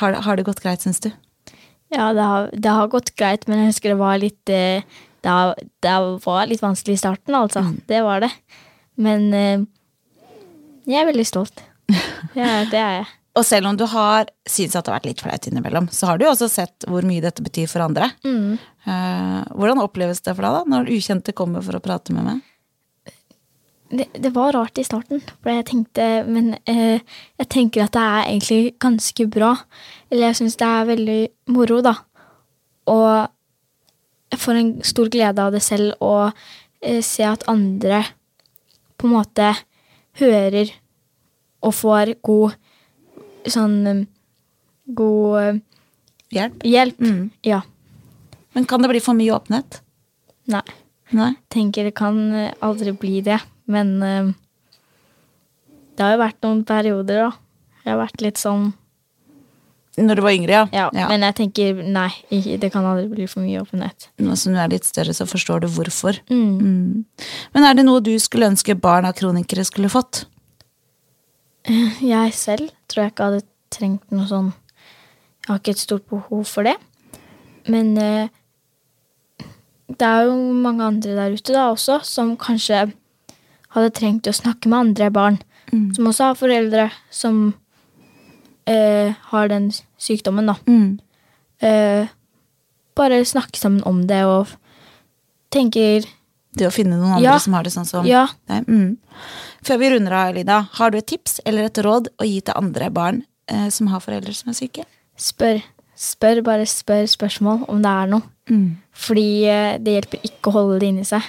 har, 0.00 0.18
har 0.26 0.36
det 0.36 0.44
gått 0.44 0.60
greit, 0.60 0.84
syns 0.84 1.00
du? 1.00 1.08
Ja, 1.90 2.10
det 2.14 2.26
har, 2.26 2.50
det 2.52 2.74
har 2.76 2.92
gått 2.92 3.14
greit, 3.16 3.48
men 3.48 3.62
jeg 3.62 3.72
husker 3.72 3.94
det 3.94 4.02
var 4.02 4.20
litt 4.20 4.52
eh, 4.52 4.84
det, 5.24 5.32
det 5.84 5.96
var 6.26 6.50
litt 6.50 6.62
vanskelig 6.62 6.98
i 6.98 7.00
starten, 7.00 7.36
altså. 7.36 7.64
Det 7.88 8.04
var 8.04 8.22
det. 8.24 8.30
Men 9.00 9.26
eh, 9.32 9.64
jeg 10.84 11.00
er 11.00 11.10
veldig 11.12 11.28
stolt. 11.28 11.64
Ja, 12.38 12.60
det 12.70 12.78
er 12.78 12.92
jeg. 13.00 13.08
Og 13.38 13.46
selv 13.46 13.70
om 13.70 13.76
du 13.78 13.84
har 13.86 14.26
syntes 14.48 14.74
at 14.74 14.84
det 14.84 14.90
har 14.90 14.98
vært 14.98 15.10
litt 15.12 15.22
flaut 15.22 15.46
innimellom, 15.46 15.86
så 15.94 16.10
har 16.10 16.18
du 16.18 16.26
jo 16.26 16.32
også 16.32 16.48
sett 16.50 16.86
hvor 16.90 17.06
mye 17.06 17.22
dette 17.22 17.44
betyr 17.46 17.68
for 17.70 17.84
andre. 17.84 18.10
Eh, 18.26 19.36
hvordan 19.54 19.82
oppleves 19.84 20.24
det 20.26 20.34
for 20.34 20.42
deg 20.46 20.56
da, 20.56 20.62
når 20.74 20.90
ukjente 20.96 21.36
kommer 21.36 21.62
for 21.62 21.78
å 21.78 21.84
prate 21.84 22.16
med 22.16 22.26
meg? 22.26 22.40
det, 23.90 24.06
det 24.14 24.30
var 24.34 24.52
rart 24.54 24.78
i 24.78 24.84
starten, 24.86 25.22
for 25.42 25.50
jeg 25.50 25.66
tenkte 25.70 26.06
Men 26.28 26.54
uh, 26.68 26.98
jeg 27.40 27.50
tenker 27.50 27.84
at 27.84 27.94
det 27.96 28.04
er 28.04 28.28
egentlig 28.28 28.74
ganske 28.82 29.26
bra. 29.26 29.54
Eller 30.10 30.28
jeg 30.28 30.40
syns 30.40 30.58
det 30.60 30.68
er 30.68 30.90
veldig 30.90 31.20
moro, 31.54 31.80
da. 31.84 31.94
Og 32.90 33.10
jeg 34.30 34.42
får 34.44 34.60
en 34.60 34.72
stor 34.86 35.10
glede 35.10 35.42
av 35.42 35.54
det 35.54 35.62
selv 35.66 35.98
å 36.04 36.30
uh, 36.30 37.02
se 37.02 37.26
at 37.26 37.46
andre 37.50 38.04
på 39.00 39.08
en 39.08 39.16
måte 39.16 39.52
hører 40.20 40.70
og 41.64 41.74
får 41.76 42.14
god 42.24 42.56
sånn 43.48 43.76
eh, 43.86 44.02
God 44.96 45.40
eh, 45.40 45.60
Hjelp? 46.30 46.62
hjelp. 46.62 47.00
Mm. 47.00 47.30
Ja. 47.42 47.62
Men 48.52 48.66
kan 48.70 48.82
det 48.82 48.90
bli 48.92 49.00
for 49.02 49.18
mye 49.18 49.34
åpenhet? 49.34 49.80
Nei. 50.50 50.62
Nei? 51.10 51.32
tenker 51.50 51.88
det 51.88 51.96
kan 51.98 52.18
eh, 52.32 52.52
aldri 52.62 52.92
bli 52.94 53.20
det, 53.26 53.40
men 53.70 53.96
eh, 54.02 54.28
det 55.96 56.04
har 56.06 56.14
jo 56.14 56.20
vært 56.22 56.44
noen 56.46 56.60
perioder, 56.64 57.24
da. 57.26 57.32
Jeg 57.82 57.92
har 57.94 57.98
vært 57.98 58.22
litt 58.22 58.38
sånn 58.38 58.68
Når 59.98 60.18
du 60.18 60.22
var 60.22 60.34
yngre, 60.36 60.58
Ja, 60.72 60.86
men 60.94 61.24
jeg 61.26 61.34
tenker 61.38 61.80
nei, 61.82 62.10
det 62.30 62.70
kan 62.72 62.86
aldri 62.86 63.08
bli 63.10 63.26
for 63.28 63.42
mye 63.42 63.60
åpenhet. 63.64 64.06
Nå 64.22 64.36
som 64.38 64.54
du 64.54 64.60
er 64.62 64.70
litt 64.70 64.86
større, 64.86 65.12
så 65.16 65.26
forstår 65.28 65.64
du 65.64 65.68
hvorfor. 65.74 66.20
Mm. 66.30 66.60
Mm. 66.60 67.32
Men 67.56 67.66
er 67.66 67.74
det 67.74 67.84
noe 67.88 68.04
du 68.04 68.12
skulle 68.22 68.48
ønske 68.52 68.76
barn 68.78 69.08
av 69.08 69.16
kronikere 69.18 69.66
skulle 69.66 69.90
fått? 69.92 70.24
Jeg 71.66 72.32
selv 72.38 72.70
tror 72.90 73.04
jeg 73.04 73.14
ikke 73.14 73.28
hadde 73.30 73.46
trengt 73.70 74.12
noe 74.14 74.26
sånn 74.28 74.50
Jeg 74.50 75.48
har 75.48 75.60
ikke 75.60 75.74
et 75.76 75.82
stort 75.82 76.06
behov 76.10 76.44
for 76.50 76.66
det. 76.68 76.76
Men 77.70 77.94
eh, 77.98 78.28
det 79.90 80.06
er 80.06 80.28
jo 80.28 80.34
mange 80.54 80.84
andre 80.84 81.16
der 81.16 81.34
ute 81.34 81.54
da 81.54 81.70
også 81.70 82.00
som 82.06 82.36
kanskje 82.40 82.90
hadde 83.74 83.94
trengt 83.96 84.28
å 84.28 84.34
snakke 84.36 84.70
med 84.70 84.90
andre 84.90 85.10
barn. 85.14 85.40
Som 85.94 86.08
også 86.10 86.30
har 86.30 86.38
foreldre 86.38 86.86
som 87.14 87.54
eh, 88.66 89.14
har 89.30 89.50
den 89.50 89.70
sykdommen, 89.98 90.50
da. 90.50 90.56
Eh, 91.62 92.10
bare 92.98 93.24
snakke 93.24 93.58
sammen 93.58 93.82
om 93.86 94.06
det 94.10 94.24
og 94.26 94.50
tenker 95.54 96.06
Det 96.56 96.66
å 96.66 96.72
finne 96.74 96.96
noen 96.98 97.16
andre 97.18 97.22
Ja. 97.28 97.38
som 97.38 97.52
har 97.54 97.62
det 97.62 97.72
sånn 97.72 97.86
som 97.86 98.06
Ja. 98.06 98.26
deg. 98.48 98.66
Mm. 98.66 98.96
Før 99.62 99.78
vi 99.78 99.90
runder 99.90 100.12
av, 100.12 100.34
Lida, 100.34 100.68
har 100.72 100.90
du 100.90 100.98
et 100.98 101.06
tips 101.06 101.40
eller 101.46 101.64
et 101.64 101.74
råd 101.78 102.08
å 102.18 102.24
gi 102.26 102.40
til 102.40 102.54
andre 102.56 102.90
barn 102.90 103.22
eh, 103.48 103.68
som 103.70 103.86
har 103.88 104.00
foreldre 104.00 104.34
som 104.34 104.50
er 104.50 104.54
syke? 104.54 104.84
Spør. 105.16 105.62
Spør, 105.96 106.42
bare 106.42 106.64
spør 106.66 107.04
spørsmål 107.06 107.68
om 107.68 107.82
det 107.82 107.90
er 107.90 108.06
noe. 108.08 108.22
Fordi 108.96 109.44
eh, 109.46 109.78
det 109.78 109.94
hjelper 110.02 110.24
ikke 110.26 110.50
å 110.50 110.52
holde 110.52 110.80
det 110.80 110.88
inni 110.88 111.04
seg. 111.04 111.22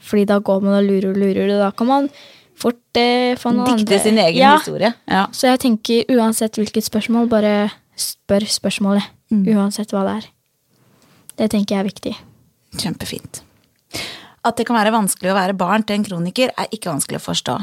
Fordi 0.00 0.24
da 0.26 0.38
går 0.40 0.62
man 0.62 0.78
og 0.80 0.88
lurer 0.88 1.10
og 1.10 1.16
lurer, 1.20 1.50
og 1.54 1.60
da 1.60 1.70
kan 1.76 1.86
man 1.86 2.08
fort 2.56 2.96
eh, 2.96 3.36
få 3.36 3.52
noen 3.52 3.76
Dikte 3.76 3.94
andre 3.94 3.98
sin 4.02 4.18
egen 4.18 4.40
ja. 4.40 4.56
historie. 4.58 4.94
Ja. 5.06 5.26
Så 5.32 5.50
jeg 5.50 5.60
tenker 5.60 6.16
uansett 6.16 6.56
hvilket 6.58 6.86
spørsmål, 6.88 7.28
bare 7.28 7.70
spør 7.96 8.46
spørsmålet. 8.48 9.04
Uansett 9.30 9.90
hva 9.92 10.04
det 10.06 10.16
er. 10.16 10.30
Det 11.36 11.50
tenker 11.52 11.76
jeg 11.76 11.80
er 11.84 11.90
viktig. 11.90 12.14
Kjempefint. 12.80 13.42
At 14.46 14.58
det 14.60 14.66
kan 14.68 14.78
være 14.78 14.94
vanskelig 14.94 15.32
å 15.32 15.36
være 15.36 15.56
barn 15.58 15.82
til 15.86 15.98
en 15.98 16.06
kroniker, 16.06 16.52
er 16.54 16.70
ikke 16.70 16.92
vanskelig 16.92 17.18
å 17.18 17.24
forstå. 17.24 17.56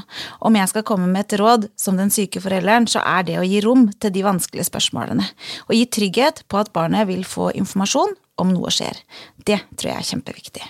Om 0.43 0.59
jeg 0.59 0.71
skal 0.73 0.85
komme 0.87 1.07
med 1.07 1.23
et 1.23 1.37
råd 1.39 1.69
som 1.79 1.99
den 1.99 2.11
syke 2.11 2.41
forelderen, 2.43 2.89
så 2.91 3.03
er 3.07 3.23
det 3.27 3.39
å 3.39 3.47
gi 3.47 3.61
rom 3.63 3.87
til 4.03 4.13
de 4.15 4.25
vanskelige 4.25 4.67
spørsmålene. 4.67 5.25
Og 5.69 5.75
gi 5.77 5.85
trygghet 5.87 6.43
på 6.51 6.59
at 6.59 6.73
barnet 6.75 7.07
vil 7.07 7.23
få 7.27 7.53
informasjon 7.55 8.15
om 8.43 8.51
noe 8.51 8.71
skjer. 8.73 8.99
Det 9.47 9.61
tror 9.77 9.93
jeg 9.93 9.99
er 10.01 10.09
kjempeviktig. 10.11 10.65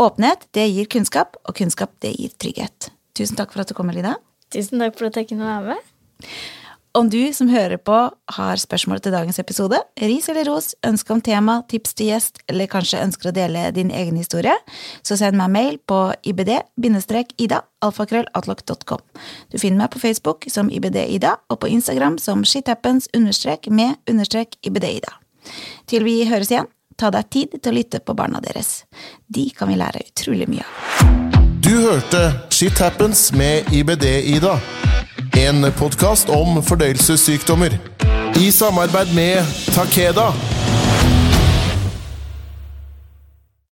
Åpenhet, 0.00 0.48
det 0.56 0.68
gir 0.68 0.88
kunnskap, 0.92 1.36
og 1.44 1.56
kunnskap, 1.56 1.92
det 2.04 2.14
gir 2.16 2.32
trygghet. 2.40 2.90
Tusen 3.16 3.38
takk 3.38 3.52
for 3.54 3.64
at 3.64 3.70
du 3.70 3.76
kom, 3.76 3.92
Lida. 3.92 4.16
Tusen 4.54 4.80
takk 4.80 4.96
for 4.98 5.08
at 5.08 5.20
jeg 5.20 5.30
kunne 5.30 5.48
være 5.48 5.74
med. 5.74 6.28
Om 6.96 7.10
du 7.10 7.32
som 7.36 7.48
hører 7.52 7.76
på 7.76 8.10
har 8.32 8.56
spørsmål 8.56 9.00
til 9.04 9.12
dagens 9.12 9.36
episode, 9.38 9.76
ris 10.00 10.28
eller 10.32 10.48
ros, 10.48 10.74
ønske 10.86 11.12
om 11.12 11.20
tema, 11.20 11.62
tips 11.68 11.94
til 11.94 12.06
gjest, 12.08 12.38
eller 12.48 12.66
kanskje 12.70 13.02
ønsker 13.04 13.28
å 13.28 13.32
dele 13.36 13.72
din 13.76 13.90
egen 13.92 14.16
historie, 14.16 14.54
så 15.04 15.16
send 15.20 15.36
meg 15.38 15.50
mail 15.52 15.78
på 15.78 16.12
ibd-ida, 16.24 17.62
alfakrølloutlook.com. 17.84 18.98
Du 19.52 19.58
finner 19.60 19.78
meg 19.84 19.90
på 19.92 20.02
Facebook 20.02 20.44
som 20.48 20.70
ibd-ida, 20.72 21.36
og 21.52 21.56
på 21.60 21.68
Instagram 21.76 22.18
som 22.22 22.44
shithappens-med-ibd-ida. 22.44 25.12
Til 25.88 26.04
vi 26.08 26.24
høres 26.28 26.50
igjen, 26.52 26.68
ta 26.98 27.10
deg 27.14 27.24
tid 27.30 27.48
til 27.60 27.70
å 27.70 27.76
lytte 27.76 27.98
på 28.00 28.14
barna 28.16 28.40
deres. 28.42 28.84
De 29.28 29.50
kan 29.54 29.68
vi 29.68 29.76
lære 29.78 30.00
utrolig 30.08 30.48
mye 30.50 30.64
av. 30.64 30.70
Du 31.68 31.74
hørte 31.84 32.32
Shit 32.54 32.78
Happens 32.80 33.28
med 33.36 33.68
IBD-Ida. 33.76 34.87
En 35.18 35.72
podkast 35.78 36.28
om 36.28 36.62
fordøyelsessykdommer. 36.62 37.78
I 38.40 38.50
samarbeid 38.50 39.14
med 39.14 39.44
Takeda. 39.74 40.32